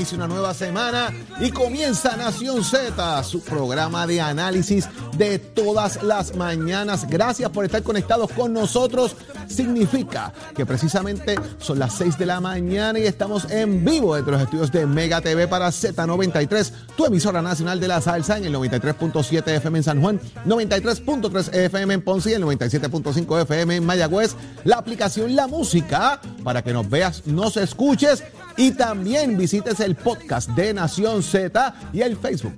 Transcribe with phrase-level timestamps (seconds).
[0.00, 4.88] inicio, una nueva semana y comienza Nación Z, su programa de análisis
[5.18, 7.06] de todas las mañanas.
[7.06, 9.14] Gracias por estar conectados con nosotros.
[9.46, 14.40] Significa que precisamente son las 6 de la mañana y estamos en vivo desde los
[14.40, 19.48] estudios de Mega TV para Z93, tu emisora nacional de la salsa en el 93.7
[19.48, 24.34] FM en San Juan, 93.3 FM en Ponce y el 97.5 FM en Mayagüez.
[24.64, 28.24] La aplicación La Música para que nos veas, nos escuches
[28.60, 32.52] y también visites el podcast de Nación Z y el Facebook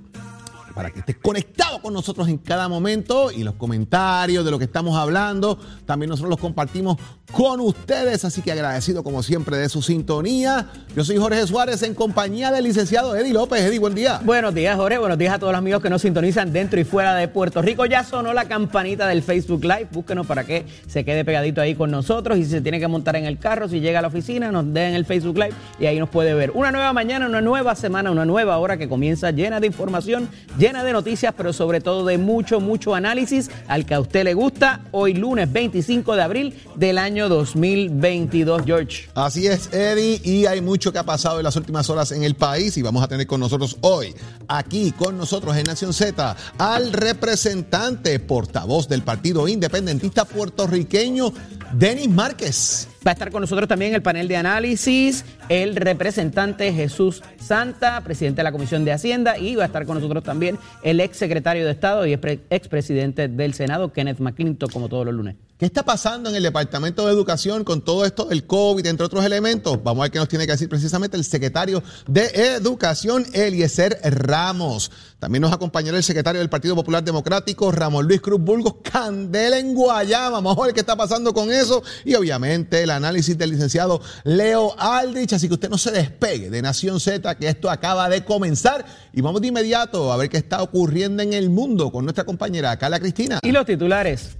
[0.75, 4.65] para que estés conectado con nosotros en cada momento y los comentarios de lo que
[4.65, 5.57] estamos hablando.
[5.85, 6.97] También nosotros los compartimos
[7.31, 10.67] con ustedes, así que agradecido como siempre de su sintonía.
[10.95, 13.61] Yo soy Jorge Suárez en compañía del licenciado Eddie López.
[13.61, 14.19] Eddie, buen día.
[14.23, 14.99] Buenos días, Jorge.
[14.99, 17.85] Buenos días a todos los amigos que nos sintonizan dentro y fuera de Puerto Rico.
[17.85, 19.87] Ya sonó la campanita del Facebook Live.
[19.91, 22.37] Búsquenos para que se quede pegadito ahí con nosotros.
[22.37, 24.71] Y si se tiene que montar en el carro, si llega a la oficina, nos
[24.71, 26.51] den el Facebook Live y ahí nos puede ver.
[26.51, 30.29] Una nueva mañana, una nueva semana, una nueva hora que comienza llena de información,
[30.59, 34.35] llena de noticias, pero sobre todo de mucho, mucho análisis al que a usted le
[34.35, 34.81] gusta.
[34.91, 39.09] Hoy lunes 25 de abril del año 2022, George.
[39.15, 42.35] Así es, Eddie, y hay mucho que ha pasado en las últimas horas en el
[42.35, 44.13] país y vamos a tener con nosotros hoy,
[44.47, 51.33] aquí con nosotros en Nación Z, al representante portavoz del Partido Independentista puertorriqueño,
[51.73, 52.87] Denis Márquez.
[53.05, 58.37] Va a estar con nosotros también el panel de análisis, el representante Jesús Santa, presidente
[58.37, 61.65] de la Comisión de Hacienda, y va a estar con nosotros también el ex secretario
[61.65, 65.35] de Estado y expresidente del Senado, Kenneth McClintock, como todos los lunes.
[65.63, 69.23] ¿Qué está pasando en el Departamento de Educación con todo esto del COVID, entre otros
[69.23, 69.81] elementos?
[69.81, 72.25] Vamos a ver qué nos tiene que decir precisamente el secretario de
[72.57, 74.91] Educación, Eliezer Ramos.
[75.19, 79.73] También nos acompañará el secretario del Partido Popular Democrático, Ramón Luis Cruz Burgos, Candela en
[79.73, 80.41] Guayama.
[80.41, 81.81] Vamos a ver qué está pasando con eso.
[82.03, 85.31] Y obviamente el análisis del licenciado Leo Aldrich.
[85.31, 88.85] Así que usted no se despegue de Nación Z, que esto acaba de comenzar.
[89.13, 92.77] Y vamos de inmediato a ver qué está ocurriendo en el mundo con nuestra compañera
[92.77, 93.39] Carla Cristina.
[93.41, 94.35] Y los titulares.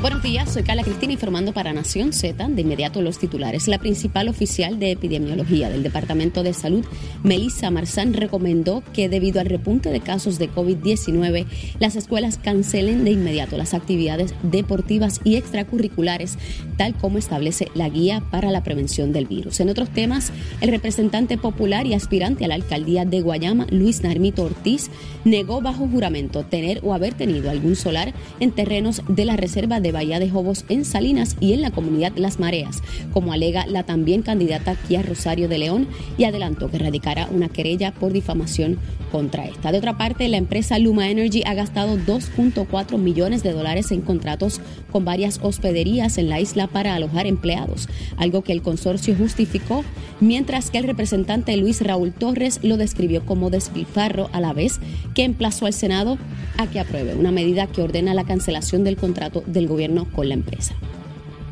[0.00, 2.48] Buenos días, soy Carla Cristina informando para Nación Z.
[2.48, 3.68] De inmediato los titulares.
[3.68, 6.86] La principal oficial de epidemiología del Departamento de Salud,
[7.22, 11.44] Melissa Marzán, recomendó que debido al repunte de casos de COVID-19,
[11.80, 16.38] las escuelas cancelen de inmediato las actividades deportivas y extracurriculares,
[16.78, 19.60] tal como establece la guía para la prevención del virus.
[19.60, 20.32] En otros temas,
[20.62, 24.90] el representante popular y aspirante a la alcaldía de Guayama, Luis Narmito Ortiz,
[25.26, 29.89] negó bajo juramento tener o haber tenido algún solar en terrenos de la reserva de
[29.92, 34.22] Bahía de Jobos en Salinas y en la comunidad Las Mareas, como alega la también
[34.22, 38.78] candidata Kia Rosario de León y adelantó que radicará una querella por difamación
[39.10, 39.72] contra esta.
[39.72, 44.60] De otra parte, la empresa Luma Energy ha gastado 2.4 millones de dólares en contratos
[44.90, 49.84] con varias hospederías en la isla para alojar empleados, algo que el consorcio justificó,
[50.20, 54.80] mientras que el representante Luis Raúl Torres lo describió como despilfarro a la vez
[55.14, 56.18] que emplazó al Senado
[56.56, 59.79] a que apruebe una medida que ordena la cancelación del contrato del gobierno
[60.12, 60.74] con la empresa.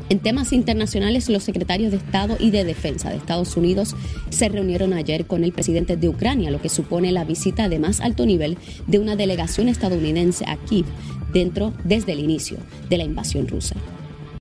[0.09, 3.95] En temas internacionales, los secretarios de Estado y de Defensa de Estados Unidos
[4.29, 8.01] se reunieron ayer con el presidente de Ucrania, lo que supone la visita de más
[8.01, 8.57] alto nivel
[8.87, 10.85] de una delegación estadounidense a Kiev
[11.31, 12.57] dentro desde el inicio
[12.89, 13.75] de la invasión rusa.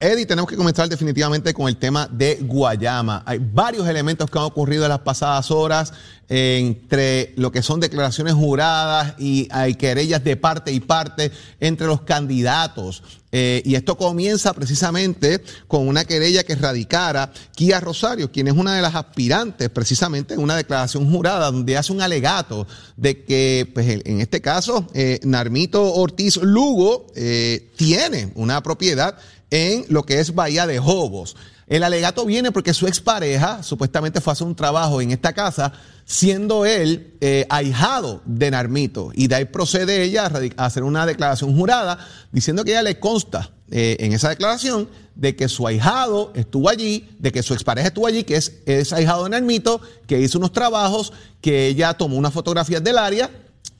[0.00, 3.24] Eddie, tenemos que comenzar definitivamente con el tema de Guayama.
[3.26, 5.92] Hay varios elementos que han ocurrido en las pasadas horas
[6.28, 12.02] entre lo que son declaraciones juradas y hay querellas de parte y parte entre los
[12.02, 13.02] candidatos.
[13.32, 18.76] Eh, y esto comienza precisamente con una querella que radicara Kia Rosario, quien es una
[18.76, 22.66] de las aspirantes precisamente en una declaración jurada donde hace un alegato
[22.96, 29.16] de que, pues, en este caso, eh, Narmito Ortiz Lugo eh, tiene una propiedad
[29.50, 31.36] en lo que es Bahía de Jobos.
[31.66, 35.72] El alegato viene porque su expareja supuestamente fue a hacer un trabajo en esta casa,
[36.06, 39.10] siendo él eh, ahijado de Narmito.
[39.14, 41.98] Y de ahí procede ella a, hacer una declaración jurada
[42.32, 47.10] diciendo que ella le consta eh, en esa declaración de que su ahijado estuvo allí,
[47.18, 50.52] de que su expareja estuvo allí, que es, es ahijado de Narmito, que hizo unos
[50.52, 51.12] trabajos,
[51.42, 53.30] que ella tomó unas fotografías del área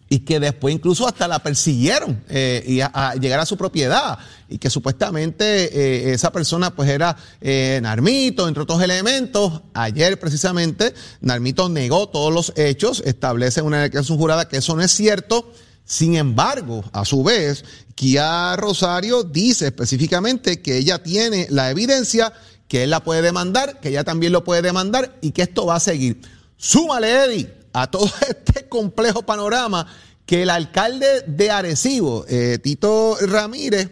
[0.09, 4.19] y que después incluso hasta la persiguieron eh, y a, llegar a su propiedad
[4.49, 9.63] y que supuestamente eh, esa persona pues era eh, Narmito, entre otros elementos.
[9.75, 14.93] Ayer precisamente Narmito negó todos los hechos, establece una declaración jurada que eso no es
[14.93, 15.53] cierto.
[15.85, 17.65] Sin embargo, a su vez,
[17.95, 22.33] Kia Rosario dice específicamente que ella tiene la evidencia,
[22.69, 25.77] que él la puede demandar, que ella también lo puede demandar y que esto va
[25.77, 26.21] a seguir.
[26.59, 29.87] Súmale, Eddie, a todo este complejo panorama
[30.27, 33.91] que el alcalde de Arecibo, eh, Tito Ramírez,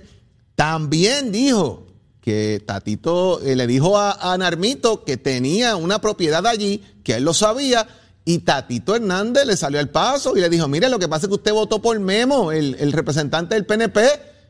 [0.54, 1.86] también dijo
[2.20, 7.24] que Tatito eh, le dijo a, a Narmito que tenía una propiedad allí, que él
[7.24, 7.86] lo sabía,
[8.28, 11.28] y Tatito Hernández le salió al paso y le dijo, mire, lo que pasa es
[11.28, 14.04] que usted votó por Memo, el, representante del PNP,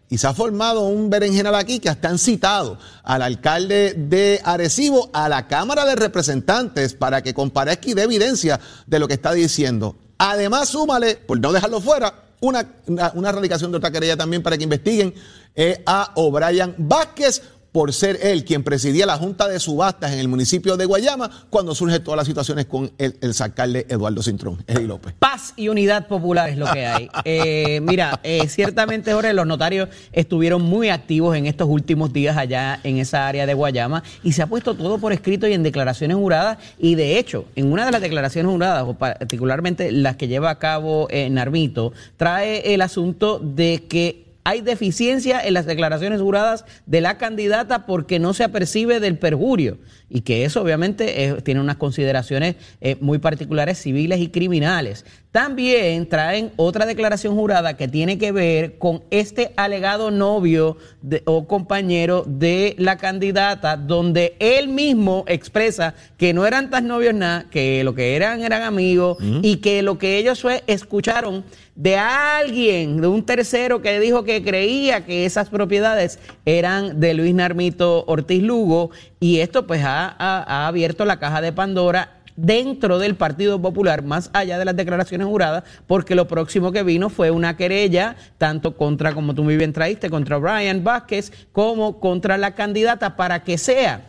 [0.08, 5.10] y se ha formado un berenjenal aquí que hasta han citado al alcalde de Arecibo
[5.12, 9.32] a la Cámara de Representantes para que comparezca y dé evidencia de lo que está
[9.32, 9.96] diciendo.
[10.18, 14.64] Además, súmale, por no dejarlo fuera, una, una, radicación de otra querella también para que
[14.64, 15.14] investiguen
[15.54, 17.42] eh, a O'Brien Vázquez
[17.76, 21.74] por ser él quien presidía la Junta de Subastas en el municipio de Guayama cuando
[21.74, 25.12] surgen todas las situaciones con el, el alcalde Eduardo Cintrón, Eddie López.
[25.18, 27.10] Paz y unidad popular es lo que hay.
[27.28, 32.78] Eh, mira, eh, ciertamente, Jorge, los notarios estuvieron muy activos en estos últimos días allá
[32.84, 36.16] en esa área de Guayama y se ha puesto todo por escrito y en declaraciones
[36.16, 40.50] juradas y de hecho, en una de las declaraciones juradas, o particularmente las que lleva
[40.50, 46.66] a cabo eh, Narmito, trae el asunto de que hay deficiencia en las declaraciones juradas
[46.86, 51.60] de la candidata porque no se apercibe del perjurio y que eso obviamente eh, tiene
[51.60, 55.04] unas consideraciones eh, muy particulares civiles y criminales.
[55.32, 60.78] También traen otra declaración jurada que tiene que ver con este alegado novio
[61.26, 67.46] o compañero de la candidata, donde él mismo expresa que no eran tan novios nada,
[67.50, 71.44] que lo que eran eran amigos y que lo que ellos fue, escucharon
[71.76, 77.34] de alguien, de un tercero que dijo que creía que esas propiedades eran de Luis
[77.34, 83.16] Narmito Ortiz Lugo y esto pues ha, ha abierto la caja de Pandora dentro del
[83.16, 87.56] Partido Popular, más allá de las declaraciones juradas, porque lo próximo que vino fue una
[87.56, 93.16] querella, tanto contra, como tú muy bien traíste, contra Brian Vázquez, como contra la candidata,
[93.16, 94.02] para que sea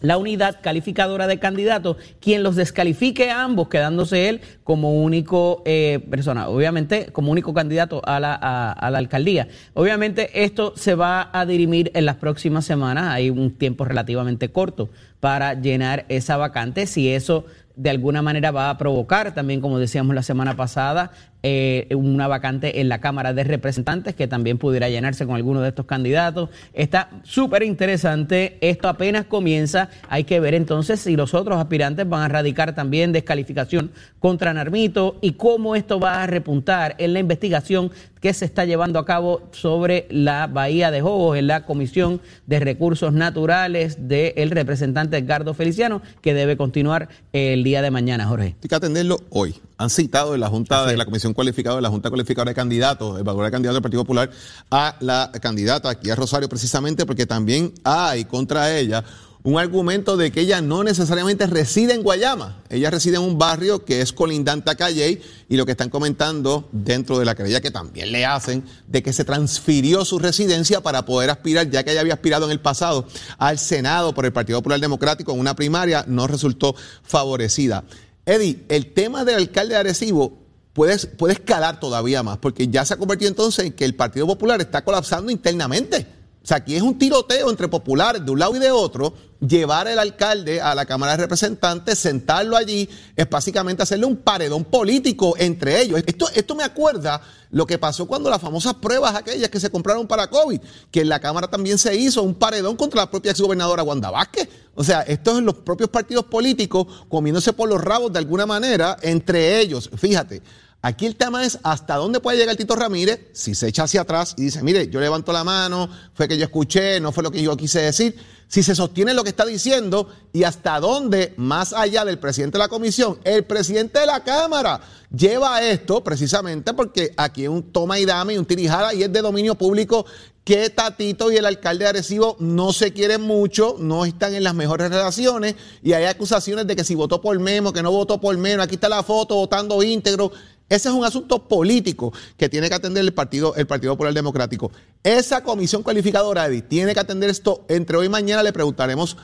[0.00, 6.00] la unidad calificadora de candidatos, quien los descalifique a ambos, quedándose él como único eh,
[6.10, 9.48] persona, obviamente como único candidato a la, a la alcaldía.
[9.74, 14.88] Obviamente esto se va a dirimir en las próximas semanas, hay un tiempo relativamente corto
[15.20, 17.44] para llenar esa vacante, si eso
[17.78, 21.12] de alguna manera va a provocar también, como decíamos la semana pasada,
[21.44, 25.68] eh, una vacante en la Cámara de Representantes que también pudiera llenarse con alguno de
[25.68, 26.50] estos candidatos.
[26.72, 32.22] Está súper interesante, esto apenas comienza, hay que ver entonces si los otros aspirantes van
[32.22, 37.92] a radicar también descalificación contra Narmito y cómo esto va a repuntar en la investigación
[38.20, 42.58] que se está llevando a cabo sobre la Bahía de Jobos en la Comisión de
[42.58, 48.56] Recursos Naturales del representante Edgardo Feliciano, que debe continuar el día de mañana, Jorge.
[48.62, 51.88] Hay que atenderlo hoy han citado en la Junta de la Comisión Cualificada, de la
[51.88, 54.30] Junta Cualificadora de Candidatos, el valor de candidato del Partido Popular,
[54.70, 59.04] a la candidata aquí a Rosario, precisamente porque también hay contra ella
[59.48, 62.60] un argumento de que ella no necesariamente reside en Guayama.
[62.68, 66.68] Ella reside en un barrio que es colindante a Calley y lo que están comentando
[66.70, 71.06] dentro de la querella que también le hacen de que se transfirió su residencia para
[71.06, 73.08] poder aspirar, ya que ella había aspirado en el pasado
[73.38, 77.84] al Senado por el Partido Popular Democrático en una primaria, no resultó favorecida.
[78.26, 80.42] Eddie, el tema del alcalde de Arecibo
[80.74, 84.26] puede, puede escalar todavía más, porque ya se ha convertido entonces en que el Partido
[84.26, 86.17] Popular está colapsando internamente.
[86.48, 89.12] Sea, aquí es un tiroteo entre populares de un lado y de otro.
[89.38, 94.64] Llevar al alcalde a la Cámara de Representantes, sentarlo allí, es básicamente hacerle un paredón
[94.64, 96.02] político entre ellos.
[96.06, 100.06] Esto, esto me acuerda lo que pasó cuando las famosas pruebas aquellas que se compraron
[100.06, 100.58] para COVID,
[100.90, 104.48] que en la Cámara también se hizo un paredón contra la propia exgobernadora Wanda Vázquez.
[104.74, 108.96] O sea, esto es los propios partidos políticos comiéndose por los rabos de alguna manera
[109.02, 109.90] entre ellos.
[109.98, 110.40] Fíjate,
[110.80, 114.34] Aquí el tema es hasta dónde puede llegar Tito Ramírez si se echa hacia atrás
[114.36, 117.42] y dice, mire, yo levanto la mano, fue que yo escuché, no fue lo que
[117.42, 118.16] yo quise decir.
[118.46, 122.64] Si se sostiene lo que está diciendo y hasta dónde, más allá del presidente de
[122.64, 124.80] la comisión, el presidente de la Cámara
[125.14, 129.20] lleva esto precisamente porque aquí un toma y dame y un tirijada y es de
[129.20, 130.06] dominio público
[130.44, 134.54] que Tatito y el alcalde de Arecibo no se quieren mucho, no están en las
[134.54, 138.34] mejores relaciones y hay acusaciones de que si votó por Memo, que no votó por
[138.38, 140.32] Memo, aquí está la foto votando íntegro.
[140.68, 144.70] Ese es un asunto político que tiene que atender el Partido, el Partido Popular Democrático.
[145.02, 147.64] Esa comisión cualificadora, Edith, tiene que atender esto.
[147.68, 149.16] Entre hoy y mañana le preguntaremos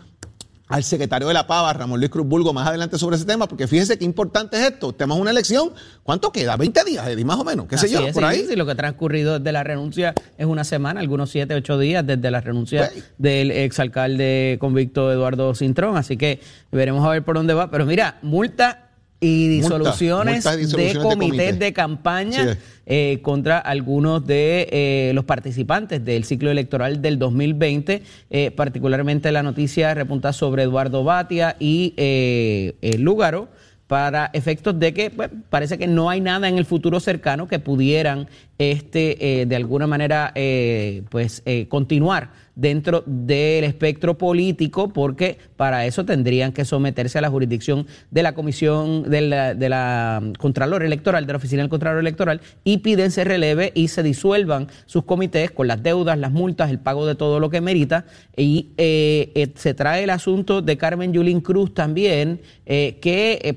[0.69, 3.67] al secretario de la Pava, Ramón Luis Cruz Bulgo, más adelante sobre ese tema, porque
[3.67, 4.95] fíjese qué importante es esto.
[4.95, 5.73] Tenemos una elección,
[6.03, 6.57] ¿cuánto queda?
[6.57, 8.47] 20 días, Edith, más o menos, qué sé yo, por ahí.
[8.49, 12.07] Sí, lo que ha transcurrido desde la renuncia es una semana, algunos 7, 8 días
[12.07, 13.05] desde la renuncia pues.
[13.19, 16.41] del exalcalde convicto Eduardo Cintrón, así que
[16.73, 17.71] veremos a ver por dónde va.
[17.71, 18.84] Pero mira, multa
[19.25, 21.52] y disoluciones, multas y disoluciones de de comités comité.
[21.64, 22.59] de campaña Sí.
[22.87, 28.02] eh, contra algunos de eh, los participantes del ciclo electoral del 2020.
[28.31, 33.49] Eh, particularmente la noticia repunta sobre Eduardo Batia y eh, Lúgaro
[33.87, 35.11] para efectos de que
[35.50, 38.28] parece que no hay nada en el futuro cercano que pudieran
[38.59, 45.87] este eh, de alguna manera eh, pues eh, continuar dentro del espectro político porque para
[45.87, 50.32] eso tendrían que someterse a la jurisdicción de la comisión de la, de la um,
[50.34, 54.68] Contralor Electoral, de la Oficina del Contralor Electoral y piden se releve y se disuelvan
[54.87, 58.04] sus comités con las deudas, las multas, el pago de todo lo que merita.
[58.37, 63.54] Y eh, eh, se trae el asunto de Carmen Yulín Cruz también eh, que eh,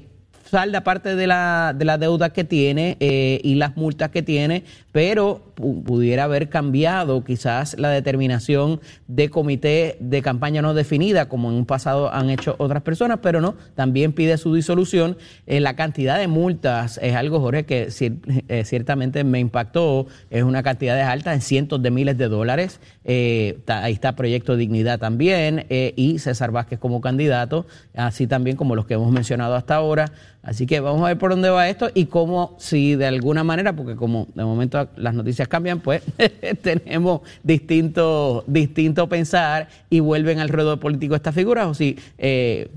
[0.49, 4.63] salda parte de la, de la deuda que tiene y las multas que tiene,
[4.97, 11.51] pero pu- pudiera haber cambiado quizás la determinación de comité de campaña no definida, como
[11.51, 15.15] en un pasado han hecho otras personas, pero no, también pide su disolución.
[15.45, 17.89] Eh, la cantidad de multas es algo, Jorge, que
[18.47, 22.79] eh, ciertamente me impactó, es una cantidad alta en cientos de miles de dólares.
[23.05, 28.87] Eh, ahí está Proyecto Dignidad también y César Vázquez como candidato, así también como los
[28.87, 30.11] que hemos mencionado hasta ahora.
[30.41, 33.73] Así que vamos a ver por dónde va esto y cómo, si de alguna manera,
[33.73, 36.01] porque como de momento las noticias cambian, pues
[36.62, 42.70] tenemos distinto, distinto pensar y vuelven al ruedo político estas figuras o si, eh,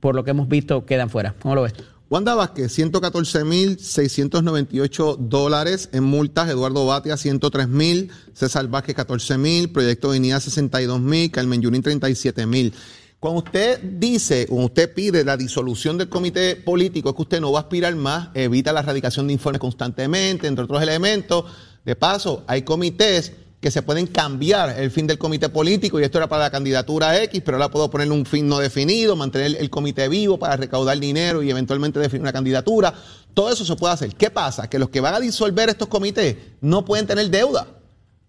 [0.00, 1.34] por lo que hemos visto, quedan fuera.
[1.40, 1.74] ¿Cómo lo ves?
[2.12, 6.50] Wanda Vázquez, 114.698 dólares en multas.
[6.50, 8.10] Eduardo Batia, 103.000.
[8.34, 9.72] César Vázquez, 14.000.
[9.72, 11.30] Proyecto Dignidad, 62.000.
[11.30, 12.74] Carmen Yurín, 37.000.
[13.22, 17.52] Cuando usted dice, cuando usted pide la disolución del comité político, es que usted no
[17.52, 21.44] va a aspirar más, evita la erradicación de informes constantemente, entre otros elementos.
[21.84, 26.18] De paso, hay comités que se pueden cambiar el fin del comité político y esto
[26.18, 29.70] era para la candidatura X, pero ahora puedo ponerle un fin no definido, mantener el
[29.70, 32.92] comité vivo para recaudar dinero y eventualmente definir una candidatura.
[33.34, 34.16] Todo eso se puede hacer.
[34.16, 34.68] ¿Qué pasa?
[34.68, 37.68] Que los que van a disolver estos comités no pueden tener deuda.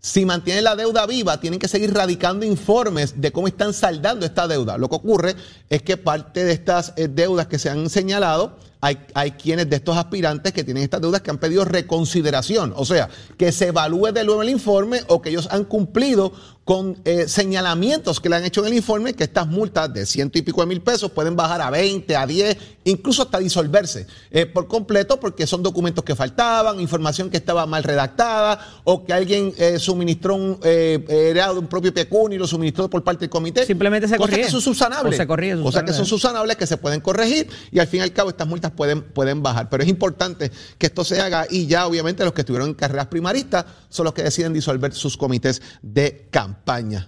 [0.05, 4.49] Si mantienen la deuda viva, tienen que seguir radicando informes de cómo están saldando esta
[4.49, 4.77] deuda.
[4.77, 5.33] Lo que ocurre
[5.69, 9.77] es que parte de estas eh, deudas que se han señalado, hay, hay quienes de
[9.77, 12.73] estos aspirantes que tienen estas deudas que han pedido reconsideración.
[12.75, 16.33] O sea, que se evalúe de nuevo el informe o que ellos han cumplido
[16.65, 20.37] con eh, señalamientos que le han hecho en el informe que estas multas de ciento
[20.37, 24.45] y pico de mil pesos pueden bajar a 20, a 10, incluso hasta disolverse eh,
[24.45, 29.53] por completo porque son documentos que faltaban, información que estaba mal redactada o que alguien
[29.57, 33.29] eh, suministró un, eh, era de un propio pecunio y lo suministró por parte del
[33.29, 33.65] comité.
[33.65, 34.45] Simplemente se Cosas corrige.
[34.45, 35.15] que son subsanables.
[35.15, 38.03] O se corrige, Cosas que son subsanables que se pueden corregir y al fin y
[38.03, 39.69] al cabo estas multas pueden, pueden bajar.
[39.69, 43.07] Pero es importante que esto se haga y ya obviamente los que estuvieron en carreras
[43.07, 47.07] primaristas son los que deciden disolver sus comités de campaña.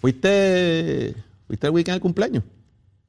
[0.00, 1.14] ¿Fuiste,
[1.46, 2.44] ¿fuiste el weekend del cumpleaños?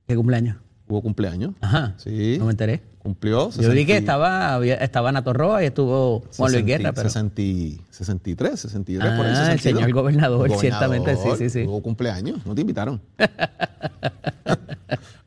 [0.08, 0.58] ¿Qué cumpleaños?
[0.88, 1.54] Hubo cumpleaños.
[1.62, 1.96] Ajá.
[1.98, 2.36] Sí.
[2.38, 2.82] No me enteré.
[3.00, 3.50] Cumplió.
[3.52, 6.94] Yo vi que 60 estaba, había- estaba Nato Roa y estuvo Juan Luis 60, Guerra,
[6.94, 9.32] pero 60, 63, 63 por ahí.
[9.36, 9.62] Ah, el 62.
[9.82, 11.64] señor gobernador, ciertamente, sí, sí, sí.
[11.68, 13.02] Hubo cumpleaños, no te invitaron.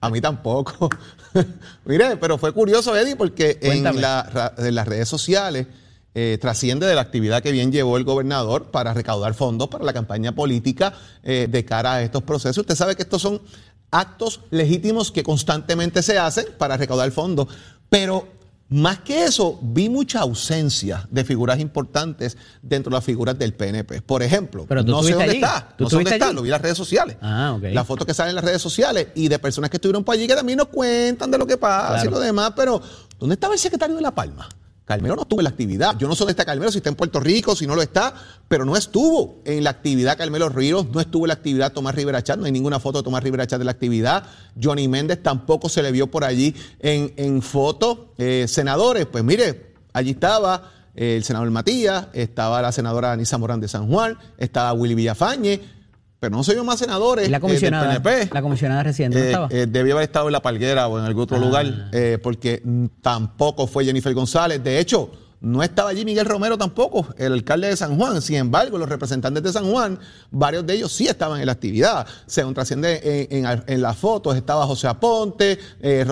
[0.07, 0.89] A mí tampoco.
[1.85, 5.67] Mire, pero fue curioso, Eddie, porque en, la en las redes sociales
[6.15, 9.93] eh, trasciende de la actividad que bien llevó el gobernador para recaudar fondos para la
[9.93, 12.59] campaña política eh, de cara a estos procesos.
[12.59, 13.43] Usted sabe que estos son
[13.91, 17.49] actos legítimos que constantemente se hacen para recaudar fondos,
[17.91, 18.29] pero
[18.69, 24.03] más que eso, vi mucha ausencia de figuras importantes dentro de las figuras del PNP.
[24.03, 25.35] Por ejemplo, Pero no sé dónde allí.
[25.37, 27.17] está, ¿Tú no sé dónde está, lo vi en las redes sociales.
[27.21, 27.65] Ah, ok.
[27.73, 30.27] Las fotos que salen en las redes sociales y de personas que estuvieron por allí
[30.27, 32.09] que también nos cuentan de lo que pasa Claro.
[32.09, 32.83] y lo demás, pero
[33.21, 34.49] ¿dónde estaba el secretario de La Palma?
[34.87, 35.99] Carmelo no estuvo en la actividad.
[35.99, 38.15] Yo no sé dónde está Carmelo, si está en Puerto Rico, si no lo está,
[38.47, 42.23] pero no estuvo en la actividad Carmelo Ríos, no estuvo en la actividad Tomás Rivera
[42.23, 44.25] Chat, no hay ninguna foto de Tomás Rivera Chat de la actividad.
[44.63, 48.15] Johnny Méndez tampoco se le vio por allí en, en foto.
[48.17, 53.61] Eh, senadores, pues mire, allí estaba eh, el senador Matías, estaba la senadora Anisa Morán
[53.61, 55.61] de San Juan, estaba Willy Villafañe,
[56.21, 58.35] pero no se vio más senadores ¿Y la eh, del comisionada, PNP.
[58.35, 59.49] la comisionada reciente no Eh, estaba.
[59.51, 61.41] eh, debió haber estado en La Palguera o en algún otro Ah.
[61.41, 62.63] lugar, eh, porque
[63.03, 64.63] tampoco fue Jennifer González.
[64.65, 68.21] De hecho, no estaba allí Miguel Romero tampoco, el alcalde de San Juan.
[68.23, 69.99] Sin embargo, los representantes de San Juan,
[70.31, 72.07] varios de ellos sí estaban en la actividad.
[72.27, 75.59] Según trasciende en, en- en las fotos, estaba José Aponte,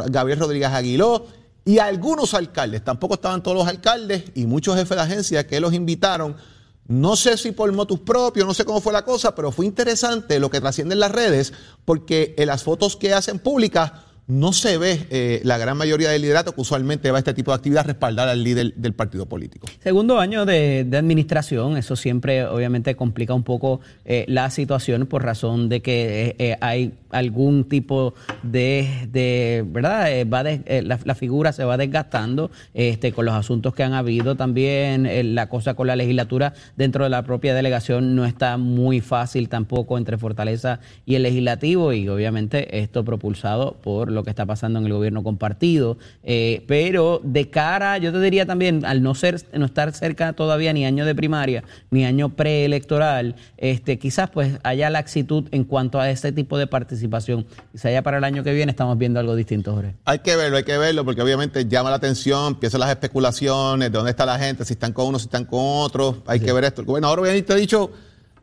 [0.08, 1.26] Gabriel Rodríguez Aguiló.
[1.66, 5.72] Y algunos alcaldes, tampoco estaban todos los alcaldes y muchos jefes de agencia que los
[5.72, 6.36] invitaron
[6.86, 10.38] no sé si por motus propio, no sé cómo fue la cosa, pero fue interesante
[10.38, 11.52] lo que trasciende en las redes,
[11.84, 13.92] porque en las fotos que hacen públicas
[14.26, 17.50] no se ve eh, la gran mayoría del liderato que usualmente va a este tipo
[17.50, 19.66] de actividad respaldar al líder del partido político.
[19.82, 25.68] Segundo año de, administración, eso siempre obviamente complica un poco eh, la situación por razón
[25.68, 30.08] de que eh, hay algún tipo de, ¿verdad?
[30.32, 35.48] va la, figura se va desgastando este, con los asuntos que han habido también, la
[35.48, 40.18] cosa con la legislatura dentro de la propia delegación no está muy fácil tampoco entre
[40.18, 44.92] Fortaleza y el legislativo y obviamente esto propulsado por lo que está pasando en el
[44.92, 45.98] gobierno compartido.
[46.22, 50.72] Eh, pero de cara, yo te diría también, al no ser, no estar cerca todavía
[50.72, 56.10] ni año de primaria, ni año preelectoral, este, quizás pues haya laxitud en cuanto a
[56.10, 57.46] este tipo de participación.
[57.72, 59.94] Quizás ya para el año que viene estamos viendo algo distinto, Jorge.
[60.04, 63.96] Hay que verlo, hay que verlo, porque obviamente llama la atención, empiezan las especulaciones, de
[63.96, 66.22] dónde está la gente, si están con uno, si están con otro.
[66.26, 66.80] Hay que ver esto.
[66.80, 67.90] El gobernador obviamente ha dicho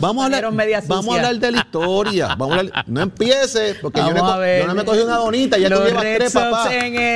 [0.00, 0.42] vamos a hablar,
[0.86, 2.34] vamos a hablar de la historia.
[2.38, 6.02] Vamos a no empiece, porque yo, no me cogí una donita y ya tú llevas
[6.02, 6.68] tres, papás.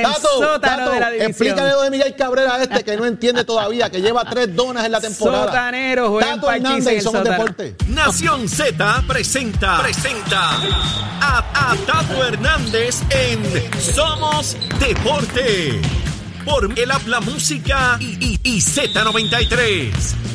[0.03, 4.25] Tato, Tato, explícale lo de Miguel Cabrera a este que no entiende todavía, que lleva
[4.25, 5.45] tres donas en la temporada.
[5.45, 7.75] Sotanero, Tato Hernández y Somos Deporte.
[7.87, 10.49] Nación Z presenta, presenta
[11.21, 13.41] a, a Tato Hernández en
[13.79, 15.81] Somos Deporte.
[16.43, 20.32] Por el habla música y, y, y Z93.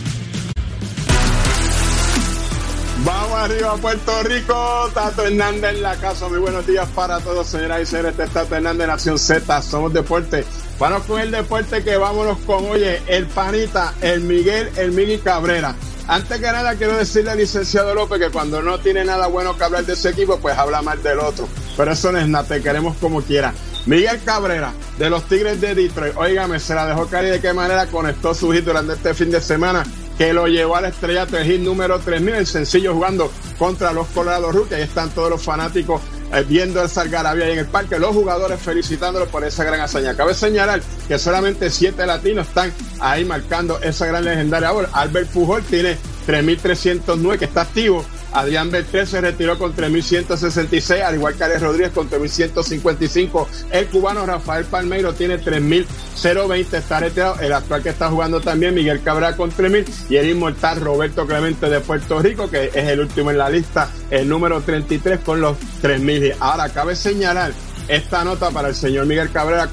[3.38, 6.28] Arriba Puerto Rico, Tato Hernández en la casa.
[6.28, 8.12] Muy buenos días para todos, señoras y señores.
[8.12, 9.62] Este es Tato Hernández, Nación Z.
[9.62, 10.44] Somos deporte.
[10.78, 15.74] Vamos con el deporte que vámonos con, oye, el panita, el Miguel, el Miguel Cabrera.
[16.08, 19.64] Antes que nada, quiero decirle al licenciado López que cuando no tiene nada bueno que
[19.64, 21.48] hablar de ese equipo, pues habla mal del otro.
[21.76, 23.54] Pero eso no es nada, te queremos como quiera.
[23.86, 27.86] Miguel Cabrera, de los Tigres de Detroit, óigame, se la dejó caer de qué manera
[27.86, 29.84] conectó su hit durante este fin de semana
[30.18, 34.50] que lo llevó al estrellato de hit número 3000, el sencillo jugando contra los Colorado
[34.50, 34.72] Rookies.
[34.76, 36.02] Ahí están todos los fanáticos
[36.34, 40.16] eh, viendo el Salgarabia ahí en el parque, los jugadores felicitándolo por esa gran hazaña.
[40.16, 44.88] Cabe señalar que solamente siete latinos están ahí marcando esa gran legendaria obra.
[44.92, 51.34] Albert Pujol tiene 3.309 que está activo Adrián Beltré se retiró con 3.166, al igual
[51.34, 53.46] que Alex Rodríguez con 3.155.
[53.70, 57.40] El cubano Rafael Palmeiro tiene 3.020, está retirado.
[57.40, 60.10] El actual que está jugando también, Miguel Cabrera con 3.000.
[60.10, 63.88] Y el inmortal Roberto Clemente de Puerto Rico, que es el último en la lista,
[64.10, 66.36] el número 33 con los 3.000.
[66.40, 67.52] Ahora, cabe señalar
[67.88, 69.68] esta nota para el señor Miguel Cabrera,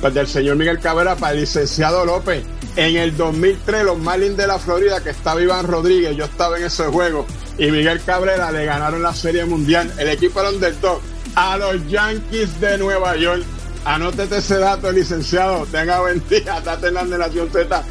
[0.00, 2.42] pues del señor Miguel Cabrera para el licenciado López.
[2.76, 6.64] En el 2003, los Marlins de la Florida, que estaba Iván Rodríguez, yo estaba en
[6.64, 7.26] ese juego,
[7.58, 11.00] y Miguel Cabrera le ganaron la Serie Mundial, el equipo era underdog,
[11.34, 13.44] a los Yankees de Nueva York.
[13.84, 15.64] Anótete ese dato, licenciado.
[15.66, 16.60] Tenga buen día.
[16.60, 17.84] Date en la Nación Z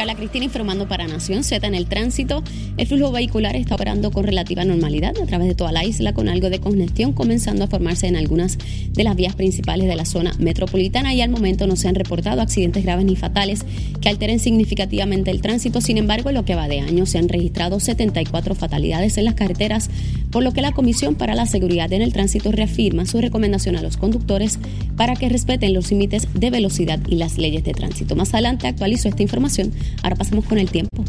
[0.00, 2.42] Carla Cristina informando para Nación Z en el tránsito.
[2.78, 6.30] El flujo vehicular está operando con relativa normalidad a través de toda la isla con
[6.30, 8.56] algo de congestión comenzando a formarse en algunas
[8.92, 12.40] de las vías principales de la zona metropolitana y al momento no se han reportado
[12.40, 13.66] accidentes graves ni fatales
[14.00, 15.82] que alteren significativamente el tránsito.
[15.82, 19.34] Sin embargo, en lo que va de año se han registrado 74 fatalidades en las
[19.34, 19.90] carreteras,
[20.30, 23.82] por lo que la Comisión para la Seguridad en el Tránsito reafirma su recomendación a
[23.82, 24.58] los conductores
[24.96, 28.16] para que respeten los límites de velocidad y las leyes de tránsito.
[28.16, 29.72] Más adelante actualizo esta información
[30.02, 31.04] Ahora pasamos con el tiempo.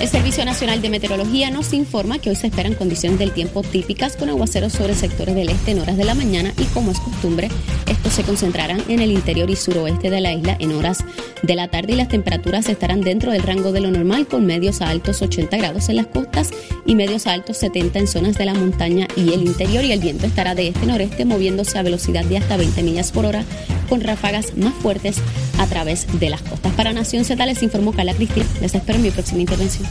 [0.00, 4.16] El Servicio Nacional de Meteorología nos informa que hoy se esperan condiciones del tiempo típicas
[4.16, 7.50] con aguaceros sobre sectores del este en horas de la mañana y como es costumbre,
[7.86, 11.04] estos se concentrarán en el interior y suroeste de la isla en horas
[11.42, 14.80] de la tarde y las temperaturas estarán dentro del rango de lo normal con medios
[14.80, 16.48] a altos 80 grados en las costas
[16.86, 20.00] y medios a altos 70 en zonas de la montaña y el interior y el
[20.00, 23.44] viento estará de este noreste moviéndose a velocidad de hasta 20 millas por hora
[23.90, 25.16] con ráfagas más fuertes
[25.58, 26.72] a través de las costas.
[26.72, 28.46] Para Nación Z les informó Carla Cristina.
[28.62, 29.89] Les espero en mi próxima intervención.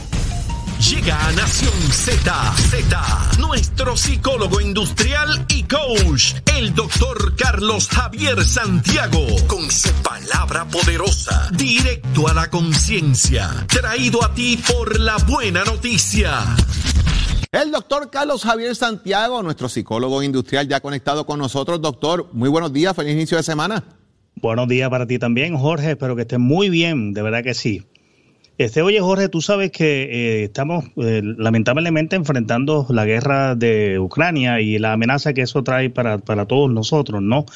[0.88, 9.26] Llega a Nación Z, Z, nuestro psicólogo industrial y coach, el doctor Carlos Javier Santiago,
[9.46, 16.40] con su palabra poderosa, directo a la conciencia, traído a ti por la buena noticia.
[17.52, 21.80] El doctor Carlos Javier Santiago, nuestro psicólogo industrial, ya conectado con nosotros.
[21.82, 23.84] Doctor, muy buenos días, feliz inicio de semana.
[24.36, 25.90] Buenos días para ti también, Jorge.
[25.90, 27.86] Espero que estés muy bien, de verdad que sí.
[28.60, 34.60] Este, oye, Jorge, tú sabes que eh, estamos eh, lamentablemente enfrentando la guerra de Ucrania
[34.60, 37.46] y la amenaza que eso trae para, para todos nosotros, ¿no?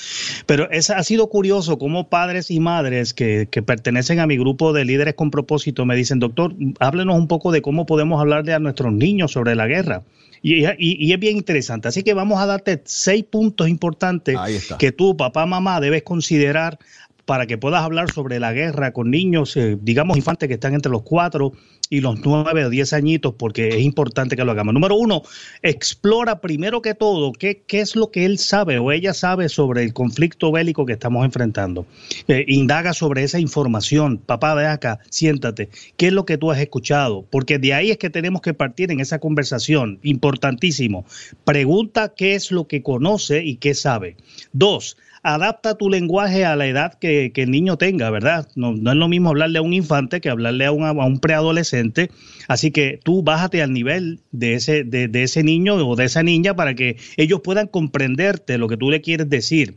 [0.46, 4.72] Pero es, ha sido curioso cómo padres y madres que, que, pertenecen a mi grupo
[4.72, 8.58] de líderes con propósito me dicen, doctor, háblenos un poco de cómo podemos hablarle a
[8.58, 10.04] nuestros niños sobre la guerra.
[10.40, 11.88] Y, y, y, es bien interesante.
[11.88, 14.38] Así que vamos a darte seis puntos importantes
[14.78, 16.78] que tú, papá, mamá, debes considerar
[17.24, 20.92] para que puedas hablar sobre la guerra con niños, eh, digamos infantes que están entre
[20.92, 21.52] los cuatro
[21.90, 24.74] y los nueve o diez añitos, porque es importante que lo hagamos.
[24.74, 25.22] Número uno,
[25.62, 29.82] explora primero que todo qué, qué es lo que él sabe o ella sabe sobre
[29.82, 31.86] el conflicto bélico que estamos enfrentando.
[32.28, 34.18] Eh, indaga sobre esa información.
[34.18, 35.68] Papá, de acá, siéntate.
[35.96, 37.24] ¿Qué es lo que tú has escuchado?
[37.30, 39.98] Porque de ahí es que tenemos que partir en esa conversación.
[40.02, 41.04] Importantísimo.
[41.44, 44.16] Pregunta qué es lo que conoce y qué sabe.
[44.52, 48.46] Dos, adapta tu lenguaje a la edad que, que el niño tenga, ¿verdad?
[48.54, 52.10] No, es lo mismo hablarle a un infante que hablarle a, un, a un preadolescente.
[52.46, 56.22] Así que tú bájate al nivel de ese, de, de ese niño o de esa
[56.22, 59.76] niña para que ellos puedan comprenderte lo que tú le quieres decir.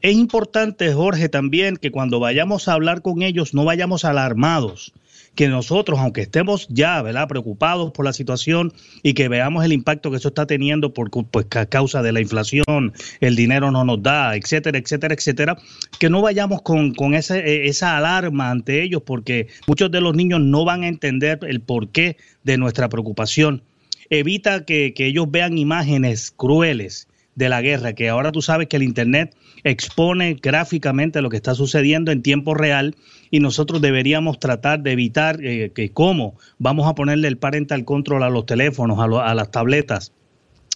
[0.00, 4.92] Es importante, Jorge, también que cuando vayamos a hablar con ellos no vayamos alarmados
[5.34, 7.26] que nosotros, aunque estemos ya ¿verdad?
[7.28, 11.46] preocupados por la situación y que veamos el impacto que eso está teniendo por pues,
[11.56, 15.58] a causa de la inflación, el dinero no nos da, etcétera, etcétera, etcétera,
[15.98, 20.40] que no vayamos con, con ese, esa alarma ante ellos porque muchos de los niños
[20.40, 23.62] no van a entender el porqué de nuestra preocupación.
[24.10, 28.76] Evita que, que ellos vean imágenes crueles de la guerra, que ahora tú sabes que
[28.76, 32.94] el Internet expone gráficamente lo que está sucediendo en tiempo real
[33.32, 38.22] y nosotros deberíamos tratar de evitar eh, que cómo vamos a ponerle el parental control
[38.22, 40.12] a los teléfonos, a, las tabletas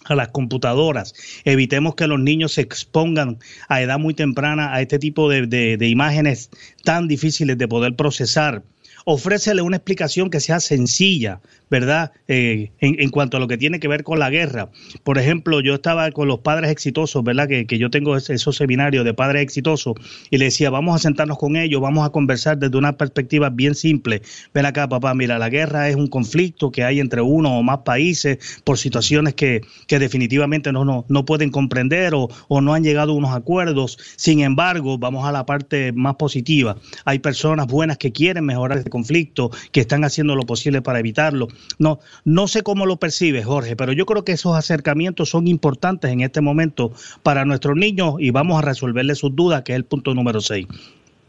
[0.05, 1.13] a las computadoras.
[1.45, 6.49] Evitemos que los niños se expongan a edad muy temprana a este tipo de imágenes
[6.83, 8.63] tan difíciles de poder procesar
[9.09, 12.11] ofrécele una explicación que sea sencilla, ¿verdad?
[12.27, 14.69] Eh, en, en, cuanto a lo que tiene que ver con la guerra.
[15.03, 17.47] Por ejemplo, yo estaba con los padres exitosos, ¿verdad?
[17.47, 19.95] Que, que yo tengo esos seminarios de padres exitosos
[20.29, 23.75] y le decía, vamos a sentarnos con ellos, vamos a conversar desde una perspectiva bien
[23.75, 24.21] simple.
[24.53, 27.79] Ven acá, papá, mira, la guerra es un conflicto que hay entre uno o más
[27.79, 32.83] países por situaciones que, que definitivamente no, no, no pueden comprender o, o no han
[32.83, 33.97] llegado a unos acuerdos.
[34.15, 36.77] Sin embargo, vamos a la parte más positiva.
[37.05, 41.47] Hay personas buenas que quieren mejorar este conflicto, que están haciendo lo posible para evitarlo.
[41.79, 46.11] No, no sé cómo lo percibes, Jorge, pero yo creo que esos acercamientos son importantes
[46.11, 46.91] en este momento
[47.23, 50.67] para nuestros niños y vamos a resolverle sus dudas, que es el punto número 6.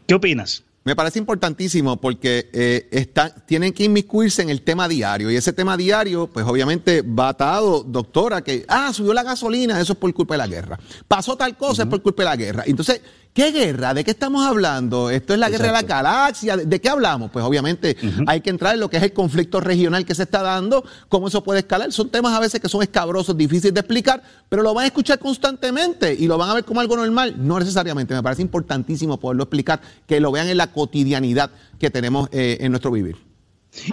[0.07, 0.63] ¿Qué opinas?
[0.85, 5.51] Me parece importantísimo porque eh, está, tienen que inmiscuirse en el tema diario y ese
[5.51, 10.11] tema diario, pues obviamente va atado, doctora, que, ah, subió la gasolina, eso es por
[10.13, 10.79] culpa de la guerra.
[11.07, 11.87] Pasó tal cosa, uh -huh.
[11.87, 12.63] es por culpa de la guerra.
[12.65, 13.01] Entonces,
[13.33, 13.93] ¿Qué guerra?
[13.93, 15.09] ¿De qué estamos hablando?
[15.09, 15.63] ¿Esto es la Exacto.
[15.67, 16.57] guerra de la galaxia?
[16.57, 17.29] ¿De qué hablamos?
[17.31, 18.23] Pues obviamente uh -huh.
[18.27, 21.27] hay que entrar en lo que es el conflicto regional que se está dando, cómo
[21.27, 21.91] eso puede escalar.
[21.91, 25.19] Son temas a veces que son escabrosos, difíciles de explicar, pero lo van a escuchar
[25.19, 27.35] constantemente y lo van a ver como algo normal.
[27.37, 32.29] No necesariamente, me parece importantísimo poderlo explicar, que lo vean en la cotidianidad que tenemos
[32.31, 33.29] eh, en nuestro vivir.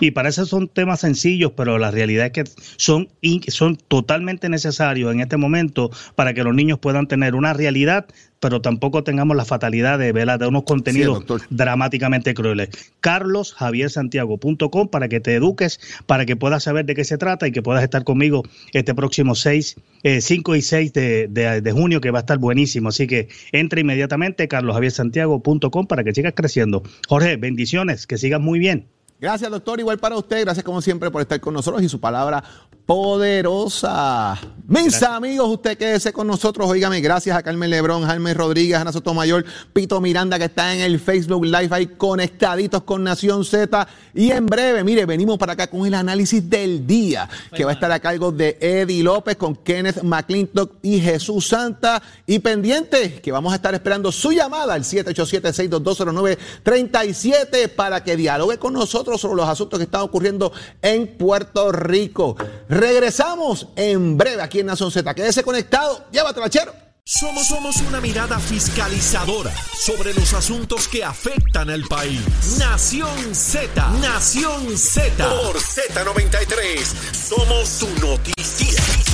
[0.01, 2.45] Y para eso son temas sencillos, pero la realidad es que
[2.77, 3.09] son,
[3.49, 8.07] son totalmente necesarios en este momento para que los niños puedan tener una realidad,
[8.41, 10.39] pero tampoco tengamos la fatalidad de, ¿verdad?
[10.39, 12.69] de unos contenidos sí, dramáticamente crueles.
[13.01, 17.63] carlosjaviersantiago.com para que te eduques, para que puedas saber de qué se trata y que
[17.63, 22.11] puedas estar conmigo este próximo 6, eh, 5 y 6 de, de, de, junio, que
[22.11, 22.91] va a estar buenísimo.
[22.91, 26.83] Así que entra inmediatamente carlosjaviersantiago.com para que sigas creciendo.
[27.09, 28.87] Jorge, bendiciones, que sigas muy bien.
[29.19, 29.81] Gracias, doctor.
[29.81, 30.43] Igual para usted.
[30.43, 32.45] Gracias, como siempre, por estar con nosotros y su palabra
[32.87, 34.39] poderosa.
[34.69, 36.71] Mis amigos, usted quédese con nosotros.
[36.71, 41.01] Óigame, gracias a Carmen Lebrón, Jaime Rodríguez, Ana Sotomayor, Pito Miranda, que está en el
[41.01, 43.89] Facebook Live ahí conectaditos con Nación Z.
[44.15, 47.75] Y en breve, mire, venimos para acá con el análisis del día, que va a
[47.75, 52.01] estar a cargo de Eddie López con Kenneth McClintock y Jesús Santa.
[52.25, 58.73] Y pendiente, que vamos a estar esperando su llamada al 787-62209-37 para que dialogue con
[58.73, 62.37] nosotros sobre los asuntos que están ocurriendo en Puerto Rico.
[62.69, 65.15] Regresamos en breve aquí en Nación Z.
[65.15, 66.05] Quédese conectado.
[66.11, 66.73] Llévatela, chero.
[67.09, 72.21] Somos, somos una mirada fiscalizadora sobre los asuntos que afectan al país.
[72.59, 75.25] Nación Z, Nación Z.
[75.25, 79.06] Por Z93, somos su noticia.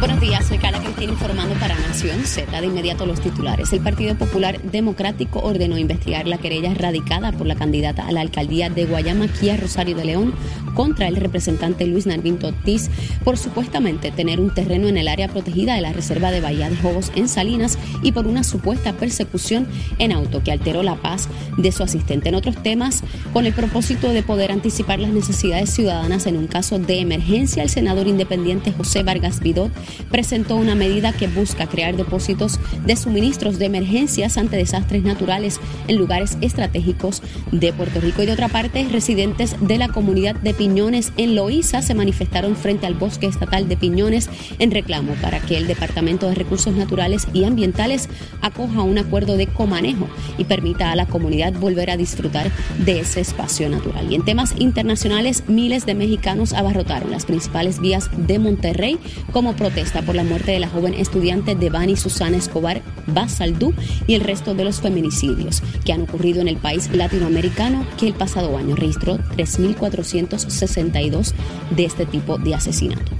[0.00, 2.58] Buenos días, soy Carla Cristina informando para Nación Z.
[2.58, 3.70] De inmediato los titulares.
[3.74, 8.70] El Partido Popular Democrático ordenó investigar la querella radicada por la candidata a la alcaldía
[8.70, 10.32] de Guayama, Kia Rosario de León,
[10.74, 12.88] contra el representante Luis Narvín Ortiz
[13.24, 16.76] por supuestamente tener un terreno en el área protegida de la Reserva de Bahía de
[16.76, 19.66] Jobos en Salinas y por una supuesta persecución
[19.98, 22.30] en auto que alteró la paz de su asistente.
[22.30, 23.02] En otros temas,
[23.34, 27.68] con el propósito de poder anticipar las necesidades ciudadanas en un caso de emergencia, el
[27.68, 29.70] senador independiente José Vargas Vidot
[30.10, 35.96] presentó una medida que busca crear depósitos de suministros de emergencias ante desastres naturales en
[35.96, 37.22] lugares estratégicos
[37.52, 38.22] de Puerto Rico.
[38.22, 42.86] Y de otra parte, residentes de la comunidad de Piñones en Loíza se manifestaron frente
[42.86, 47.44] al bosque estatal de Piñones en reclamo para que el Departamento de Recursos Naturales y
[47.44, 48.08] Ambientales
[48.40, 52.50] acoja un acuerdo de comanejo y permita a la comunidad volver a disfrutar
[52.84, 54.10] de ese espacio natural.
[54.10, 58.98] Y en temas internacionales, miles de mexicanos abarrotaron las principales vías de Monterrey
[59.32, 63.74] como protesta está por la muerte de la joven estudiante Devani Susana Escobar Basaldú
[64.06, 68.14] y el resto de los feminicidios que han ocurrido en el país latinoamericano que el
[68.14, 71.32] pasado año registró 3.462
[71.70, 73.12] de este tipo de asesinato.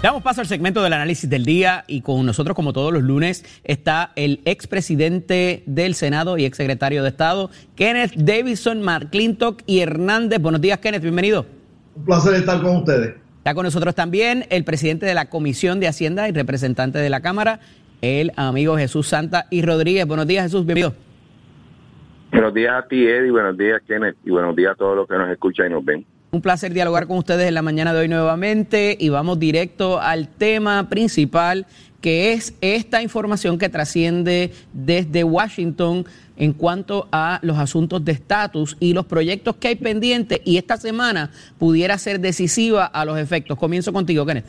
[0.00, 3.44] Damos paso al segmento del análisis del día y con nosotros, como todos los lunes,
[3.64, 10.40] está el expresidente del Senado y exsecretario de Estado, Kenneth Davidson, McClintock y Hernández.
[10.40, 11.46] Buenos días, Kenneth, bienvenido.
[11.96, 13.16] Un placer estar con ustedes.
[13.38, 17.20] Está con nosotros también el presidente de la Comisión de Hacienda y representante de la
[17.20, 17.60] Cámara,
[18.02, 20.06] el amigo Jesús Santa y Rodríguez.
[20.06, 20.94] Buenos días, Jesús, bienvenido.
[22.30, 25.16] Buenos días a ti, Eddie, buenos días, Kenneth, y buenos días a todos los que
[25.16, 26.04] nos escuchan y nos ven.
[26.30, 30.28] Un placer dialogar con ustedes en la mañana de hoy nuevamente y vamos directo al
[30.28, 31.66] tema principal
[32.02, 36.04] que es esta información que trasciende desde Washington
[36.38, 40.76] en cuanto a los asuntos de estatus y los proyectos que hay pendientes y esta
[40.76, 43.58] semana pudiera ser decisiva a los efectos.
[43.58, 44.46] Comienzo contigo, Kenneth.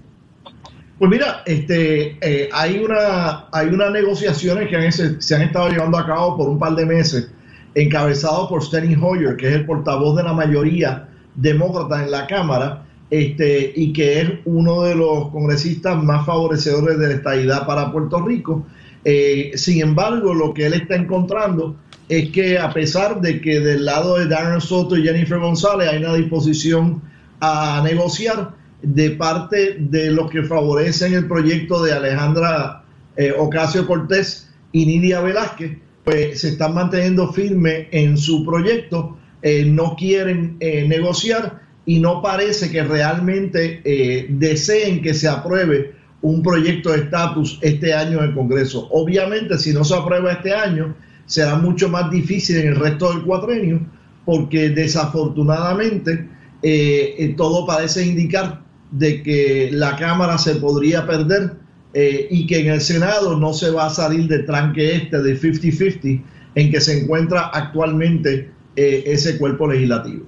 [0.99, 6.05] Pues mira, este, eh, hay una hay unas negociaciones que se han estado llevando a
[6.05, 7.31] cabo por un par de meses,
[7.73, 12.83] encabezado por Steny Hoyer, que es el portavoz de la mayoría demócrata en la Cámara,
[13.09, 18.21] este, y que es uno de los congresistas más favorecedores de la estabilidad para Puerto
[18.21, 18.65] Rico.
[19.05, 21.75] Eh, sin embargo, lo que él está encontrando
[22.07, 25.99] es que a pesar de que del lado de Darren Soto y Jennifer González hay
[25.99, 27.01] una disposición
[27.39, 32.83] a negociar de parte de los que favorecen el proyecto de Alejandra
[33.15, 39.65] eh, Ocasio Cortés y Nidia Velázquez, pues se están manteniendo firmes en su proyecto, eh,
[39.65, 46.91] no quieren negociar y no parece que realmente eh, deseen que se apruebe un proyecto
[46.91, 48.87] de estatus este año en el Congreso.
[48.91, 53.23] Obviamente, si no se aprueba este año, será mucho más difícil en el resto del
[53.23, 53.79] cuatrenio,
[54.25, 56.27] porque desafortunadamente
[56.61, 61.57] eh, eh, todo parece indicar de que la Cámara se podría perder
[61.91, 66.21] y que en el Senado no se va a salir del tranque este de 50-50
[66.53, 70.23] en que se encuentra actualmente ese cuerpo legislativo.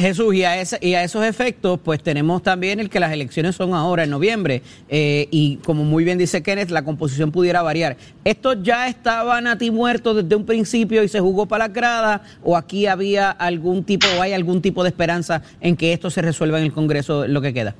[0.00, 3.74] Jesús, y a, y a esos efectos, pues tenemos también el que las elecciones son
[3.74, 7.96] ahora, en noviembre, eh, y como muy bien dice Kenneth, la composición pudiera variar.
[8.24, 12.22] ¿Estos ya estaban a ti muertos desde un principio y se jugó para la grada,
[12.42, 16.22] o aquí había algún tipo, o hay algún tipo de esperanza en que esto se
[16.22, 17.74] resuelva en el Congreso lo que queda?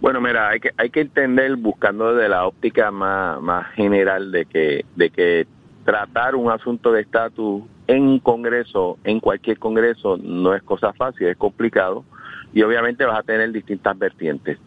[0.00, 5.46] Bueno, mira, hay que, entender, buscando desde la óptica más, más general, de que
[5.84, 11.26] tratar un asunto de estatus en un congreso, en cualquier congreso, no es cosa fácil,
[11.26, 12.04] es complicado
[12.52, 14.58] y obviamente vas a tener distintas vertientes.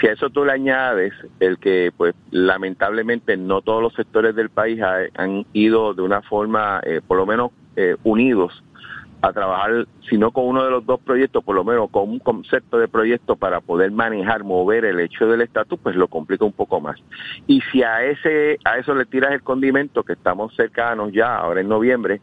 [0.00, 4.48] Si a eso tú le añades el que, pues, lamentablemente no todos los sectores del
[4.48, 8.62] país han ido de una forma, eh, por lo menos, eh, unidos
[9.28, 12.18] a trabajar, si no con uno de los dos proyectos, por lo menos con un
[12.18, 16.52] concepto de proyecto para poder manejar, mover el hecho del estatus, pues lo complica un
[16.52, 17.00] poco más.
[17.46, 21.62] Y si a ese a eso le tiras el condimento, que estamos cercanos ya, ahora
[21.62, 22.20] en noviembre,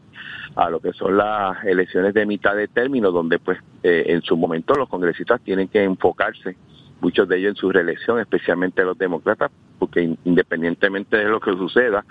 [0.54, 4.36] a lo que son las elecciones de mitad de término, donde pues eh, en su
[4.36, 6.56] momento los congresistas tienen que enfocarse
[7.00, 12.04] muchos de ellos en su reelección, especialmente los demócratas, porque independientemente de lo que suceda,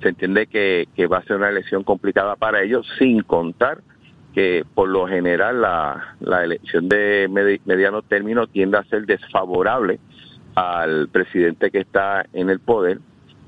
[0.00, 3.80] se entiende que, que va a ser una elección complicada para ellos, sin contar
[4.38, 7.26] que por lo general la, la elección de
[7.64, 9.98] mediano término tiende a ser desfavorable
[10.54, 13.00] al presidente que está en el poder,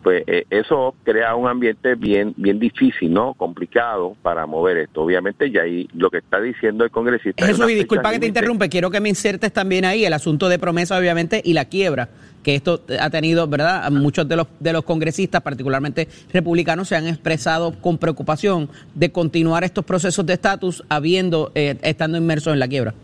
[0.02, 3.34] pues eh, eso crea un ambiente bien bien difícil, ¿no?
[3.34, 5.02] Complicado para mover esto.
[5.02, 7.46] Obviamente, ya ahí lo que está diciendo el congresista...
[7.46, 10.58] Jesús, y disculpa que te interrumpe, quiero que me insertes también ahí el asunto de
[10.58, 12.08] promesa, obviamente, y la quiebra
[12.42, 13.90] que esto ha tenido, ¿verdad?
[13.90, 19.64] Muchos de los, de los congresistas, particularmente republicanos, se han expresado con preocupación de continuar
[19.64, 22.94] estos procesos de estatus habiendo, eh, estando inmersos en la quiebra.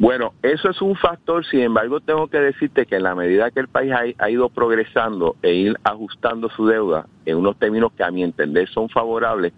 [0.00, 3.60] Bueno, eso es un factor, sin embargo, tengo que decirte que en la medida que
[3.60, 8.10] el país ha, ido progresando e ir ajustando su deuda en unos términos que a
[8.10, 9.52] mi entender son favorables,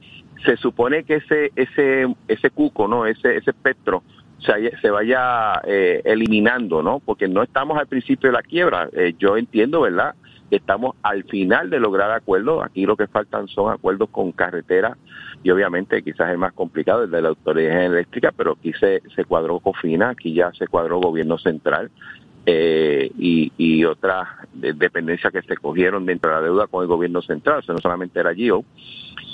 [0.45, 4.03] se supone que ese ese ese cuco, no, ese ese espectro
[4.41, 6.99] se, vaya eh, eliminando, ¿no?
[6.99, 8.89] Porque no estamos al principio de la quiebra.
[8.93, 10.17] Eh, yo entiendo, ¿verdad?
[10.53, 12.63] Que estamos al final de lograr acuerdos.
[12.63, 14.99] Aquí lo que faltan son acuerdos con carretera
[15.43, 19.61] y obviamente quizás es más complicado el de la autoridad eléctrica, pero aquí se, cuadró
[19.61, 21.91] COFINA, aquí ya se cuadró gobierno central.
[22.45, 27.23] Eh, y, y otras dependencias que se cogieron dentro de la deuda con el gobierno
[27.23, 28.65] central, o sea, no solamente era GIO,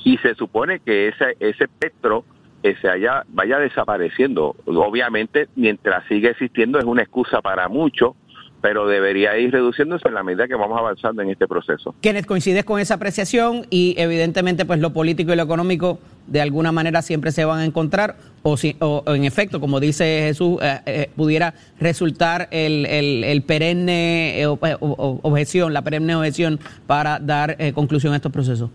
[0.05, 2.25] y se supone que ese, ese espectro
[2.63, 4.57] se haya, vaya desapareciendo.
[4.67, 8.15] Obviamente, mientras sigue existiendo, es una excusa para muchos,
[8.61, 11.95] pero debería ir reduciéndose en la medida que vamos avanzando en este proceso.
[12.01, 16.73] Kenneth, coincides con esa apreciación y evidentemente pues lo político y lo económico de alguna
[16.73, 20.81] manera siempre se van a encontrar o, si, o, en efecto, como dice Jesús, eh,
[20.87, 28.17] eh, pudiera resultar el, el, perenne eh, objeción, la perenne objeción para dar conclusión a
[28.17, 28.71] estos procesos.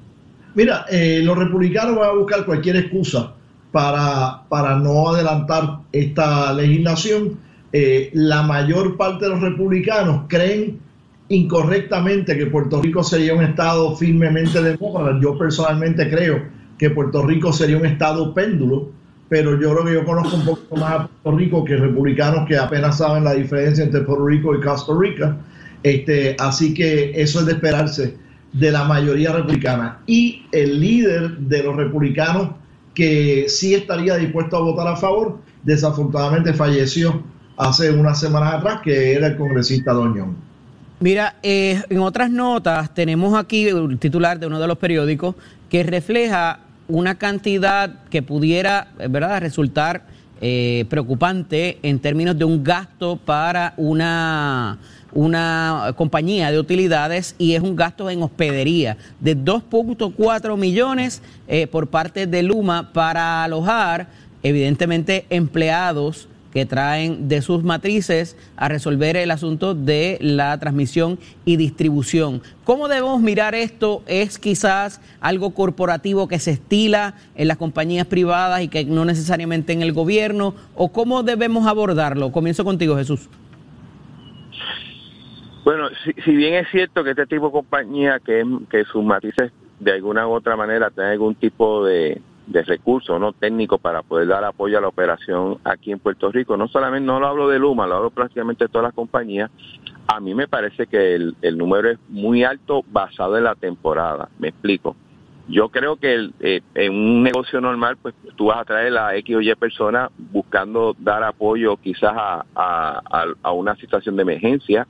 [0.56, 3.34] Mira, los republicanos van a buscar cualquier excusa
[3.72, 7.40] para, para no adelantar esta legislación.
[7.76, 10.80] Eh, la mayor parte de los republicanos creen
[11.30, 15.20] incorrectamente que Puerto Rico sería un estado firmemente demócrata.
[15.20, 16.44] Yo personalmente creo
[16.78, 18.92] que Puerto Rico sería un estado péndulo,
[19.28, 22.58] pero yo creo que yo conozco un poco más a Puerto Rico que republicanos que
[22.58, 25.38] apenas saben la diferencia entre Puerto Rico y Costa Rica.
[25.82, 28.16] Este, así que eso es de esperarse
[28.52, 30.00] de la mayoría republicana.
[30.06, 32.50] Y el líder de los republicanos
[32.94, 37.24] que sí estaría dispuesto a votar a favor, desafortunadamente falleció
[37.58, 40.36] hace unas semanas atrás, que era el congresista Doñón.
[41.00, 45.36] Mira, eh, en otras notas tenemos aquí un titular de uno de los periódicos
[45.70, 50.06] que refleja una cantidad que pudiera, ¿verdad?, resultar
[50.42, 54.78] eh, preocupante en términos de un gasto para una
[55.14, 61.88] una compañía de utilidades y es un gasto en hospedería de 2.4 millones eh, por
[61.88, 64.08] parte de Luma para alojar,
[64.42, 71.58] evidentemente, empleados que traen de sus matrices a resolver el asunto de la transmisión y
[71.58, 72.42] distribución.
[72.64, 74.04] ¿Cómo debemos mirar esto?
[74.06, 79.74] ¿Es quizás algo corporativo que se estila en las compañías privadas y que no necesariamente
[79.74, 80.54] en el gobierno?
[80.76, 82.32] ¿O cómo debemos abordarlo?
[82.32, 83.28] Comienzo contigo, Jesús.
[85.64, 85.88] Bueno,
[86.24, 90.28] si, bien es cierto que este tipo de compañía, que, que sus matices de alguna
[90.28, 94.78] u otra manera tienen algún tipo de, de recursos no técnicos para poder dar apoyo
[94.78, 96.58] a la operación aquí en Puerto Rico.
[96.58, 99.50] No solamente, no lo hablo de Luma, lo hablo prácticamente de todas las compañías.
[100.08, 104.30] A mí me parece que el, el número es muy alto basado en la temporada.
[104.40, 104.96] Me explico.
[105.48, 109.36] Yo creo que eh, en un negocio normal, pues tú vas a traer a X
[109.36, 112.46] o Y personas buscando dar apoyo quizás a,
[113.44, 114.88] a, una situación de emergencia,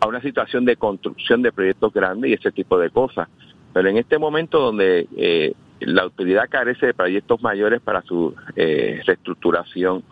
[0.00, 3.28] a una situación de construcción de proyectos grandes y ese tipo de cosas.
[3.72, 5.54] Pero en este momento donde eh,
[5.86, 10.02] la autoridad carece de proyectos mayores para su eh, reestructuración,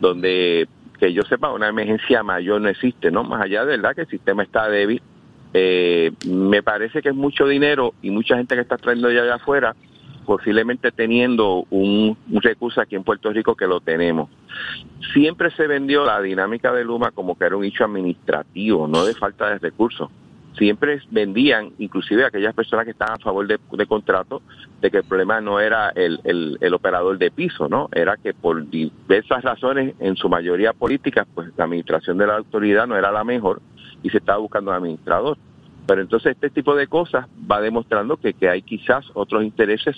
[0.00, 3.24] donde que yo sepa una emergencia mayor no existe, ¿no?
[3.24, 5.02] Más allá de verdad que el sistema está débil
[5.52, 9.32] eh, me parece que es mucho dinero y mucha gente que está trayendo ya de
[9.32, 9.74] afuera,
[10.24, 14.30] posiblemente teniendo un, recurso aquí en Puerto Rico que lo tenemos.
[15.12, 19.14] Siempre se vendió la dinámica de Luma como que era un hecho administrativo, no de
[19.14, 20.08] falta de recursos.
[20.56, 24.42] Siempre vendían, inclusive aquellas personas que estaban a favor de, contrato,
[24.80, 26.20] de que el problema no era el,
[26.60, 27.88] el, operador de piso, ¿no?
[27.92, 32.86] Era que por diversas razones, en su mayoría políticas, pues la administración de la autoridad
[32.86, 33.62] no era la mejor
[34.02, 35.38] y se estaba buscando un administrador.
[35.90, 39.96] Pero entonces este tipo de cosas va demostrando que, que hay quizás otros intereses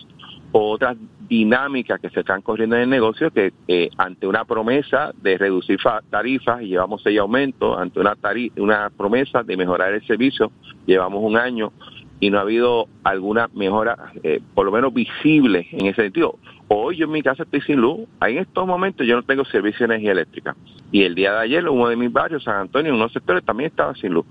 [0.50, 0.96] otras
[1.28, 5.78] dinámicas que se están corriendo en el negocio que eh, ante una promesa de reducir
[6.08, 8.16] tarifas y llevamos seis aumentos, ante una,
[8.56, 10.50] una promesa de mejorar el servicio,
[10.86, 11.74] llevamos un año
[12.20, 16.38] y no ha habido alguna mejora, eh, por lo menos visible en ese sentido.
[16.74, 19.44] Hoy yo en mi casa estoy sin luz, ahí en estos momentos yo no tengo
[19.44, 20.56] servicio de energía eléctrica.
[20.90, 23.68] Y el día de ayer uno de mis barrios, San Antonio, en unos sectores también
[23.68, 24.24] estaba sin luz.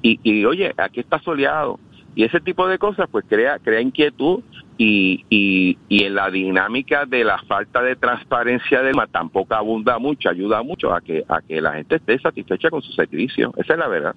[0.00, 1.80] Y, y oye, aquí está soleado.
[2.14, 4.44] Y ese tipo de cosas pues crea, crea inquietud
[4.76, 9.98] y, y, y, en la dinámica de la falta de transparencia del mar tampoco abunda
[9.98, 13.52] mucho, ayuda mucho a que, a que la gente esté satisfecha con su servicio.
[13.56, 14.14] Esa es la verdad.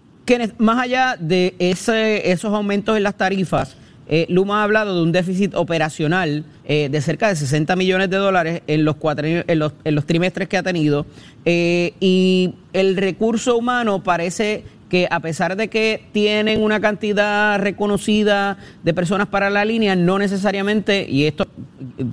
[0.60, 3.76] más allá de ese, esos aumentos en las tarifas,
[4.14, 8.18] eh, Luma ha hablado de un déficit operacional eh, de cerca de 60 millones de
[8.18, 11.06] dólares en los, cuatro, en los, en los trimestres que ha tenido
[11.46, 18.58] eh, y el recurso humano parece que a pesar de que tienen una cantidad reconocida
[18.84, 21.48] de personas para la línea, no necesariamente, y esto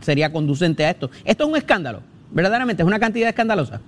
[0.02, 3.80] sería conducente a esto, esto es un escándalo, verdaderamente, es una cantidad escandalosa.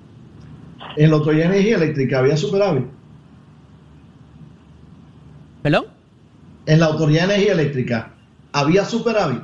[0.97, 2.87] En Autoridad de Energía Eléctrica había superávit.
[5.63, 6.00] ¿Perdón?
[6.71, 8.12] En la Autoridad de Energía Eléctrica
[8.53, 9.41] había superávit.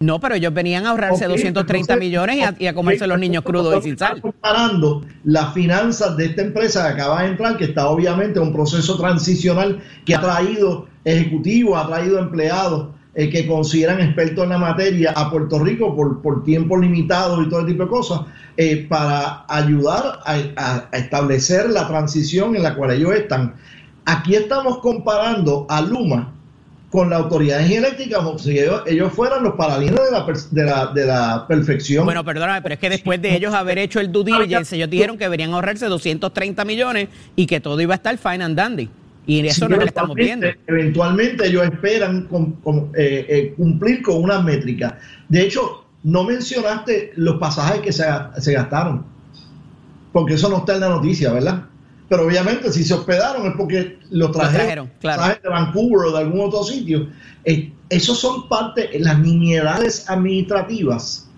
[0.00, 3.82] No, pero ellos venían a ahorrarse 230 millones y a, comerse los niños crudos y
[3.82, 4.20] sin sal.
[4.20, 8.52] Comparando las finanzas de esta empresa que acaba de entrar, que está obviamente en un
[8.52, 14.58] proceso transicional que ha traído ejecutivos, ha traído empleados eh, que consideran expertos en la
[14.58, 18.22] materia a Puerto Rico por, por tiempo limitado y todo tipo de cosas,
[18.56, 23.54] eh, para ayudar a establecer la transición en la cual ellos están.
[24.04, 26.39] Aquí estamos comparando a Luma
[26.90, 31.06] con la autoridad eléctrica como si ellos, fueran los paralinos de la, de, la, de
[31.06, 32.04] la perfección.
[32.04, 35.16] Bueno, perdóname, pero es que después de ellos haber hecho el due diligence, ellos dijeron
[35.16, 38.90] que deberían ahorrarse 230 millones y que todo iba a estar fine and dandy.
[39.26, 40.48] Y eso no lo estamos viendo.
[40.66, 42.26] Eventualmente ellos esperan
[42.96, 44.98] eh, eh, cumplir con una métrica.
[45.28, 48.04] De hecho, no mencionaste los pasajes que se,
[48.38, 49.04] se gastaron,
[50.12, 51.69] porque eso no está en la noticia, ¿verdad?
[52.10, 56.64] Pero obviamente si se hospedaron es porque lo trajeron, de Vancouver o de algún otro
[56.64, 57.06] sitio.
[57.44, 61.28] Eh, esos son parte, las nimiedades administrativas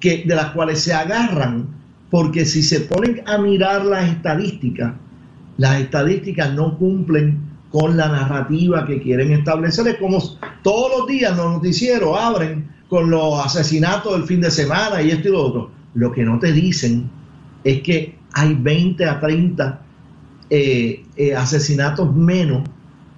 [0.00, 1.68] que, de las cuales se agarran,
[2.10, 4.94] porque si se ponen a mirar las estadísticas,
[5.56, 7.40] las estadísticas no cumplen
[7.70, 9.86] con la narrativa que quieren establecer.
[9.86, 10.20] Es como
[10.64, 15.28] todos los días los noticieros abren con los asesinatos del fin de semana y esto
[15.28, 15.70] y lo otro.
[15.94, 17.08] Lo que no te dicen
[17.62, 19.82] es que hay 20 a 30
[20.50, 22.68] eh, eh, asesinatos menos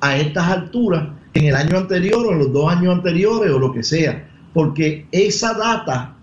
[0.00, 3.58] a estas alturas que en el año anterior o en los dos años anteriores o
[3.58, 6.16] lo que sea, porque esa data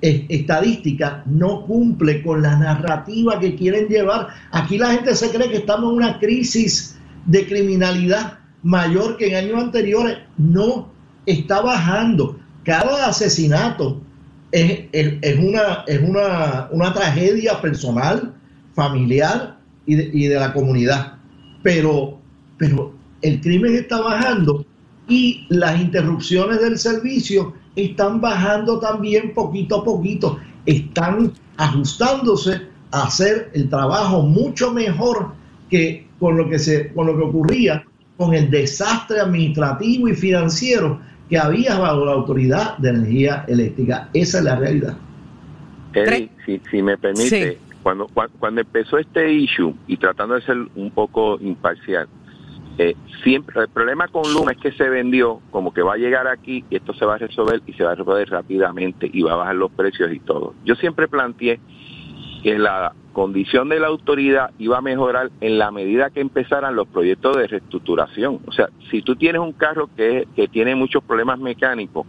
[0.00, 4.28] estadística no cumple con la narrativa que quieren llevar.
[4.50, 9.36] Aquí la gente se cree que estamos en una crisis de criminalidad mayor que en
[9.36, 10.18] años anteriores.
[10.36, 10.88] No,
[11.26, 12.38] está bajando.
[12.64, 14.02] Cada asesinato
[14.52, 18.34] es, es, una, es una, una tragedia personal,
[18.74, 19.53] familiar,
[19.86, 21.18] y de, la comunidad.
[21.62, 22.18] Pero,
[22.58, 24.64] pero el crimen está bajando
[25.08, 30.38] y las interrupciones del servicio están bajando también poquito a poquito.
[30.66, 35.32] Están ajustándose a hacer el trabajo mucho mejor
[35.68, 37.84] que con lo que, se, con lo que ocurría
[38.16, 44.08] con el desastre administrativo y financiero que había bajo la Autoridad de Energía Eléctrica.
[44.12, 44.96] Esa es la realidad.
[46.46, 48.08] si, si me permite, cuando,
[48.40, 52.08] cuando empezó este issue, y tratando de ser un poco imparcial,
[52.78, 56.26] eh, siempre el problema con Luma es que se vendió como que va a llegar
[56.26, 59.34] aquí y esto se va a resolver y se va a resolver rápidamente y va
[59.34, 60.54] a bajar los precios y todo.
[60.64, 61.60] Yo siempre planteé
[62.42, 66.88] que la condición de la autoridad iba a mejorar en la medida que empezaran los
[66.88, 68.40] proyectos de reestructuración.
[68.46, 72.06] O sea, si tú tienes un carro que, que tiene muchos problemas mecánicos,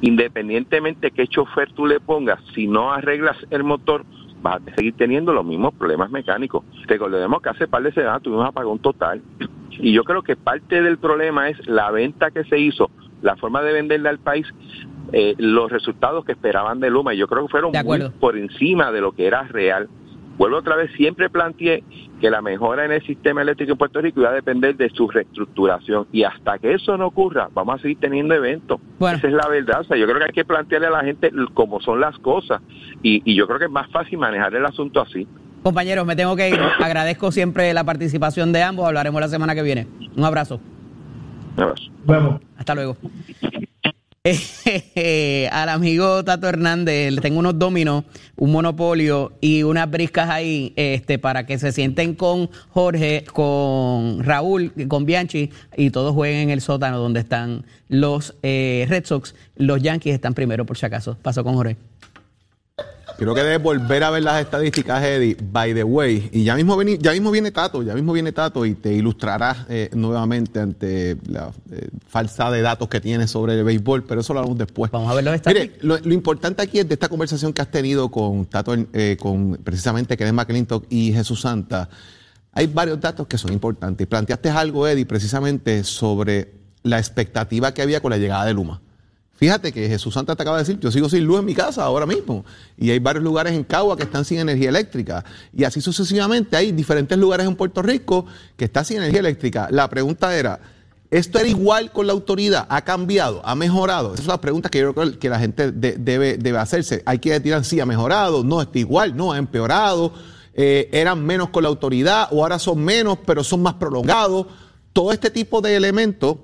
[0.00, 4.04] independientemente qué chofer tú le pongas, si no arreglas el motor,
[4.42, 6.64] vas a seguir teniendo los mismos problemas mecánicos.
[6.86, 9.22] Recordemos que hace par de semanas tuvimos apagón total
[9.70, 12.90] y yo creo que parte del problema es la venta que se hizo,
[13.22, 14.46] la forma de venderle al país,
[15.12, 17.14] eh, los resultados que esperaban de Luma.
[17.14, 19.88] Y yo creo que fueron muy por encima de lo que era real.
[20.38, 21.82] Vuelvo otra vez, siempre planteé
[22.20, 25.08] que la mejora en el sistema eléctrico en Puerto Rico iba a depender de su
[25.08, 26.06] reestructuración.
[26.12, 28.80] Y hasta que eso no ocurra, vamos a seguir teniendo eventos.
[29.00, 29.80] Esa es la verdad.
[29.80, 32.62] O sea, yo creo que hay que plantearle a la gente cómo son las cosas.
[33.02, 35.26] Y, y yo creo que es más fácil manejar el asunto así.
[35.64, 36.60] Compañeros, me tengo que ir.
[36.80, 38.86] Agradezco siempre la participación de ambos.
[38.86, 39.88] Hablaremos la semana que viene.
[40.16, 40.60] Un abrazo.
[41.56, 41.90] Un abrazo.
[42.04, 42.40] Vamos.
[42.56, 42.96] Hasta luego.
[45.52, 48.04] al amigo Tato Hernández le tengo unos dominos,
[48.36, 54.72] un monopolio y unas briscas ahí este, para que se sienten con Jorge, con Raúl,
[54.88, 59.34] con Bianchi y todos jueguen en el sótano donde están los eh, Red Sox.
[59.56, 61.16] Los Yankees están primero, por si acaso.
[61.20, 61.76] Paso con Jorge.
[63.18, 66.30] Creo que debes volver a ver las estadísticas, Eddie, by the way.
[66.32, 69.66] Y ya mismo, viene, ya mismo viene Tato, ya mismo viene Tato y te ilustrará
[69.68, 74.34] eh, nuevamente ante la eh, falsa de datos que tienes sobre el béisbol, pero eso
[74.34, 74.92] lo hablamos después.
[74.92, 77.72] Vamos a ver los Mire, lo, lo, importante aquí es de esta conversación que has
[77.72, 81.88] tenido con Tato, eh, con precisamente Kenneth McClintock y Jesús Santa.
[82.52, 84.06] Hay varios datos que son importantes.
[84.06, 86.52] Planteaste algo, Eddie, precisamente sobre
[86.84, 88.80] la expectativa que había con la llegada de Luma.
[89.38, 91.84] Fíjate que Jesús Santa te acaba de decir, yo sigo sin luz en mi casa
[91.84, 92.44] ahora mismo.
[92.76, 95.24] Y hay varios lugares en Cagua que están sin energía eléctrica.
[95.56, 98.26] Y así sucesivamente hay diferentes lugares en Puerto Rico
[98.56, 99.68] que están sin energía eléctrica.
[99.70, 100.58] La pregunta era,
[101.08, 102.66] ¿esto era igual con la autoridad?
[102.68, 103.40] ¿Ha cambiado?
[103.44, 104.12] ¿Ha mejorado?
[104.14, 107.04] Esas son las preguntas que yo creo que la gente debe, debe hacerse.
[107.06, 110.14] Hay que decir, sí, ha mejorado, no, está igual, no, ha empeorado.
[110.52, 114.46] Eh, eran menos con la autoridad o ahora son menos, pero son más prolongados.
[114.92, 116.38] Todo este tipo de elementos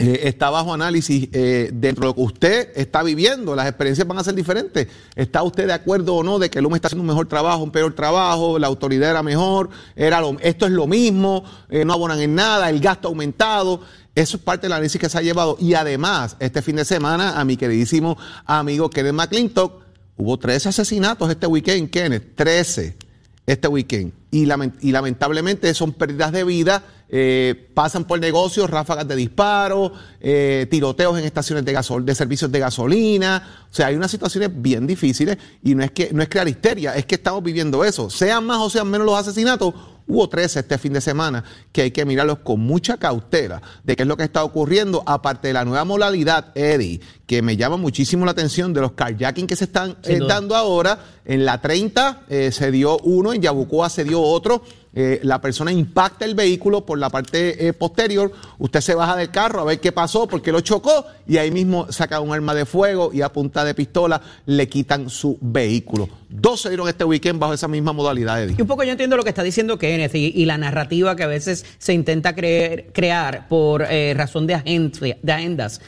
[0.00, 3.56] eh, está bajo análisis eh, dentro de lo que usted está viviendo.
[3.56, 4.86] Las experiencias van a ser diferentes.
[5.16, 7.64] ¿Está usted de acuerdo o no de que el hombre está haciendo un mejor trabajo,
[7.64, 12.20] un peor trabajo, la autoridad era mejor, era esto es lo mismo, eh, no abonan
[12.20, 13.80] en nada, el gasto ha aumentado?
[14.14, 15.56] Eso es parte del análisis que se ha llevado.
[15.58, 19.82] Y además, este fin de semana, a mi queridísimo amigo Kenneth McClintock,
[20.16, 23.07] hubo 13 asesinatos este weekend, Kenneth, 13
[23.48, 24.12] este weekend.
[24.30, 31.18] Y, lamentablemente son pérdidas de vida eh, pasan por negocios, ráfagas de disparo, eh, tiroteos
[31.18, 33.66] en estaciones de, gasol de servicios de gasolina.
[33.70, 36.94] O sea, hay unas situaciones bien difíciles y no es que no es crear histeria,
[36.94, 38.10] es que estamos viviendo eso.
[38.10, 39.72] Sean más o sean menos los asesinatos,
[40.08, 44.02] hubo 13 este fin de semana que hay que mirarlos con mucha cautela de qué
[44.02, 48.24] es lo que está ocurriendo, aparte de la nueva modalidad, Eddie, que me llama muchísimo
[48.24, 50.98] la atención de los carjacking que se están eh, dando ahora.
[51.24, 54.62] En la 30 se dio uno, en Yabucoa se dio otro.
[54.94, 59.30] Eh, la persona impacta el vehículo por la parte eh, posterior, usted se baja del
[59.30, 62.64] carro a ver qué pasó, porque lo chocó, y ahí mismo saca un arma de
[62.64, 66.08] fuego y a punta de pistola le quitan su vehículo.
[66.30, 68.56] Dos se dieron este weekend bajo esa misma modalidad, Eddie.
[68.58, 71.22] Y un poco yo entiendo lo que está diciendo Kenneth y, y la narrativa que
[71.22, 75.80] a veces se intenta crear por eh, razón de, agencia, de agendas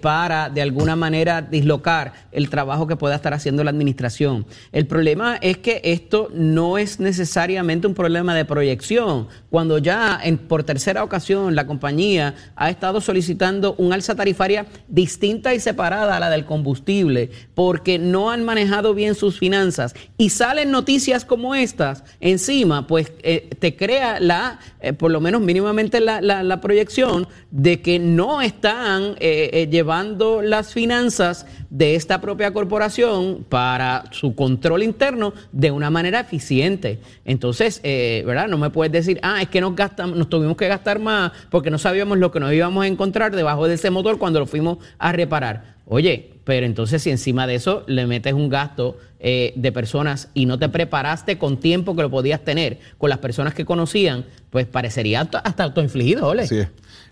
[0.00, 4.46] para de alguna manera dislocar el trabajo que pueda estar haciendo la administración.
[4.72, 10.38] El problema es que esto no es necesariamente un problema de proyección, cuando ya en,
[10.38, 16.20] por tercera ocasión la compañía ha estado solicitando un alza tarifaria distinta y separada a
[16.20, 22.04] la del combustible, porque no han manejado bien sus finanzas y salen noticias como estas
[22.20, 27.80] encima, pues eh, te crea la, eh, por lo menos mínimamente la, la, proyección de
[27.80, 35.34] que no están eh, llevando las finanzas de esta propia corporación para su control interno
[35.52, 36.98] de una manera eficiente.
[37.24, 38.48] Entonces, ¿verdad?
[38.48, 41.70] No me puedes decir, ah, es que nos, gastamos, nos tuvimos que gastar más porque
[41.70, 44.78] no sabíamos lo que nos íbamos a encontrar debajo de ese motor cuando lo fuimos
[44.98, 45.77] a reparar.
[45.90, 50.44] Oye, pero entonces si encima de eso le metes un gasto eh, de personas y
[50.46, 54.66] no te preparaste con tiempo que lo podías tener con las personas que conocían, pues
[54.66, 56.46] parecería hasta autoinfligido, ¿ole?
[56.46, 56.60] Sí.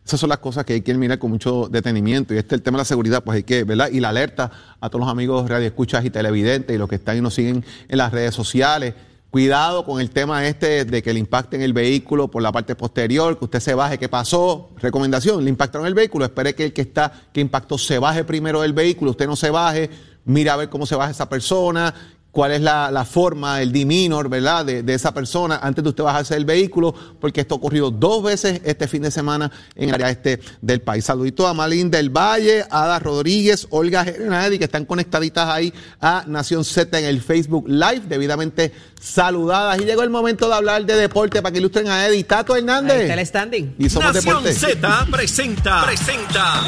[0.04, 2.32] Esas son las cosas que hay que mirar con mucho detenimiento.
[2.32, 3.88] Y este el tema de la seguridad, pues hay que, ¿verdad?
[3.90, 7.22] Y la alerta a todos los amigos radioescuchas y televidentes y los que están y
[7.22, 8.94] nos siguen en las redes sociales.
[9.30, 13.38] Cuidado con el tema este de que le impacten el vehículo por la parte posterior,
[13.38, 14.70] que usted se baje, ¿qué pasó?
[14.78, 18.62] Recomendación, le impactaron el vehículo, espere que el que está, que impactó, se baje primero
[18.62, 19.90] del vehículo, usted no se baje,
[20.24, 21.92] mira a ver cómo se baja esa persona,
[22.36, 26.44] cuál es la, forma, el diminor, ¿verdad?, de, esa persona antes de usted bajarse del
[26.44, 30.40] vehículo, porque esto ha ocurrido dos veces este fin de semana en el área este
[30.60, 31.06] del país.
[31.06, 36.62] Saludito a Malín del Valle, Ada Rodríguez, Olga Gerenadi, que están conectaditas ahí a Nación
[36.66, 38.70] Z en el Facebook Live, debidamente
[39.00, 39.80] saludadas.
[39.80, 42.24] Y llegó el momento de hablar de deporte para que ilustren a Eddie.
[42.24, 43.10] Tato Hernández.
[43.10, 43.74] el standing.
[43.78, 46.60] Y somos Nación Z presenta, presenta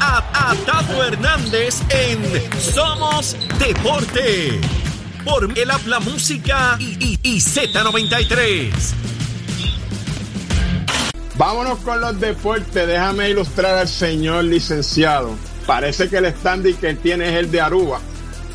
[0.00, 2.20] a, a Tato Hernández en
[2.60, 4.60] Somos Deporte
[5.24, 8.70] por el habla música y, Z93.
[11.36, 12.86] Vámonos con los deportes.
[12.86, 15.34] Déjame ilustrar al señor licenciado.
[15.66, 18.00] Parece que el standing que tiene es el de Aruba,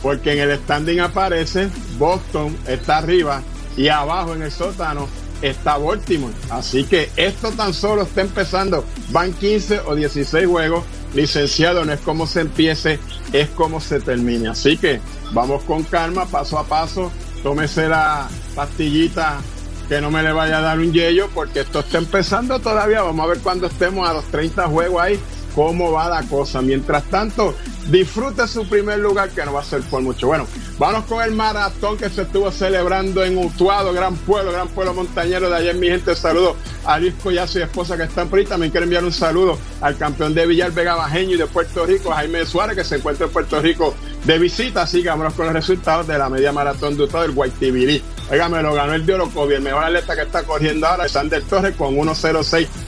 [0.08, 3.42] porque en el standing aparece Boston está arriba
[3.76, 5.06] y abajo en el sótano
[5.42, 6.34] está Baltimore.
[6.50, 8.86] Así que esto tan solo está empezando.
[9.10, 10.86] Van 15 o 16 juegos.
[11.14, 13.00] Licenciado, no es como se empiece,
[13.34, 14.48] es como se termine.
[14.48, 15.02] Así que
[15.34, 17.12] vamos con calma, paso a paso.
[17.44, 19.42] Tómese la pastillita
[19.90, 23.02] que no me le vaya a dar un yello porque esto está empezando todavía.
[23.02, 25.20] Vamos a ver cuando estemos a los 30 juegos ahí
[25.58, 26.62] cómo va la cosa.
[26.62, 27.56] Mientras tanto,
[27.90, 30.28] disfrute su primer lugar, que no va a ser por mucho.
[30.28, 30.46] Bueno,
[30.78, 35.50] vamos con el maratón que se estuvo celebrando en Utuado, gran pueblo, gran pueblo montañero
[35.50, 35.76] de ayer.
[35.76, 36.56] Mi gente, saludo
[36.86, 38.46] a Luis Collazo y esposa que están por ahí.
[38.46, 42.12] También quiero enviar un saludo al campeón de Villar Vega Bajeño y de Puerto Rico,
[42.12, 43.96] Jaime Suárez, que se encuentra en Puerto Rico
[44.26, 44.84] de visita.
[44.84, 48.04] Así que vámonos con los resultados de la media maratón de Utuado, el Guaitibirí.
[48.30, 51.42] Oiga, me lo ganó el de Orocovi, el mejor atleta que está corriendo ahora, Sander
[51.42, 51.98] Torres, con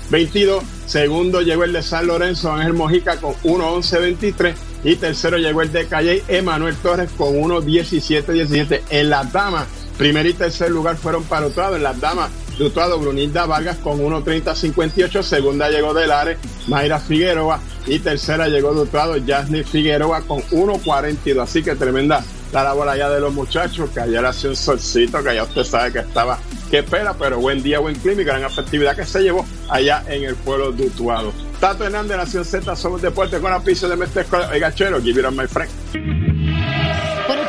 [0.10, 0.62] 1.06.22.
[0.86, 4.54] Segundo llegó el de San Lorenzo, Ángel Mojica, con 1.11.23.
[4.84, 8.82] Y tercero llegó el de Calle, Emanuel Torres, con 1.17.17.
[8.90, 11.76] En las damas, primer y tercer lugar fueron para Utuado.
[11.76, 15.22] En las damas, Utuado, Brunilda Vargas con 1.30.58.
[15.22, 16.38] Segunda llegó de Lares,
[16.68, 17.60] Mayra Figueroa.
[17.86, 21.42] Y tercera llegó de Utuado, Jasny Figueroa, con 1.42.
[21.42, 25.36] Así que tremenda la labor allá de los muchachos, que ayer hacía un solcito, que
[25.36, 26.40] ya usted sabe que estaba
[26.70, 30.24] que espera, pero buen día, buen clima y gran afectividad que se llevó allá en
[30.24, 31.34] el pueblo de Utuado.
[31.60, 35.36] Tato Hernández, Nación Z, somos deporte con apicio de Mestre Oiga, chero, give it on
[35.36, 35.70] my friend.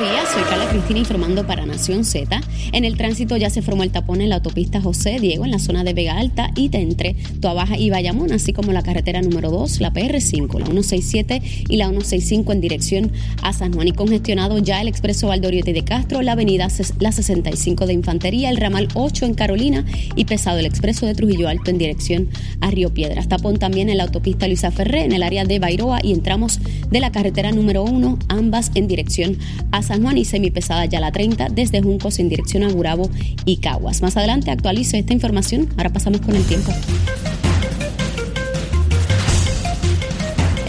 [0.01, 2.41] Soy Carla Cristina informando para Nación Z.
[2.73, 5.59] En el tránsito ya se formó el tapón en la autopista José Diego en la
[5.59, 9.51] zona de Vega Alta y de entre Tuabaja y Bayamón, así como la carretera número
[9.51, 14.57] 2, la PR5, la 167 y la 165 en dirección a San Juan y congestionado
[14.59, 19.27] ya el expreso Valdoriote de Castro, la avenida la 65 de Infantería, el ramal 8
[19.27, 19.85] en Carolina
[20.17, 22.29] y pesado el expreso de Trujillo Alto en dirección
[22.63, 23.29] a Río Piedras.
[23.29, 26.59] Tapón también en la autopista Luisa Ferré en el área de Bairoa y entramos
[26.91, 29.37] de la carretera número 1, ambas en dirección
[29.73, 33.11] a San Juan y semipesada ya la 30 desde Juncos en dirección a Gurabo
[33.45, 34.03] y Caguas.
[34.03, 35.69] Más adelante actualizo esta información.
[35.77, 36.73] Ahora pasamos con el tiempo.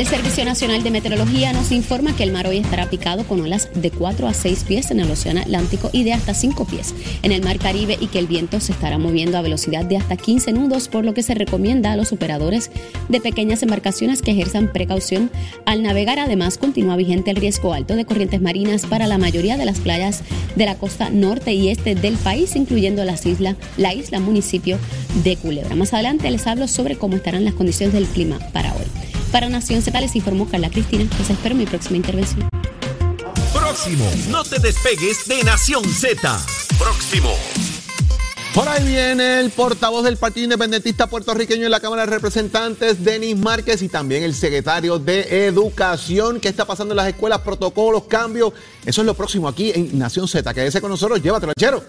[0.01, 3.69] El Servicio Nacional de Meteorología nos informa que el mar hoy estará picado con olas
[3.75, 7.31] de 4 a 6 pies en el Océano Atlántico y de hasta 5 pies en
[7.31, 10.53] el Mar Caribe y que el viento se estará moviendo a velocidad de hasta 15
[10.53, 12.71] nudos, por lo que se recomienda a los operadores
[13.09, 15.29] de pequeñas embarcaciones que ejerzan precaución
[15.65, 16.17] al navegar.
[16.17, 20.23] Además, continúa vigente el riesgo alto de corrientes marinas para la mayoría de las playas
[20.55, 24.79] de la costa norte y este del país, incluyendo las islas, la isla municipio
[25.23, 25.75] de Culebra.
[25.75, 29.20] Más adelante les hablo sobre cómo estarán las condiciones del clima para hoy.
[29.31, 31.05] Para Nación Z les informó Carla Cristina.
[31.17, 32.49] Les espero mi próxima intervención.
[33.53, 36.39] Próximo, no te despegues de Nación Z.
[36.77, 37.33] Próximo.
[38.53, 43.37] Por ahí viene el portavoz del Partido Independentista puertorriqueño en la Cámara de Representantes, Denis
[43.37, 46.41] Márquez, y también el secretario de Educación.
[46.41, 47.39] ¿Qué está pasando en las escuelas?
[47.39, 48.51] Protocolos, cambios.
[48.85, 50.53] Eso es lo próximo aquí en Nación Z.
[50.53, 51.81] Quédese con nosotros, llévatelo, chero.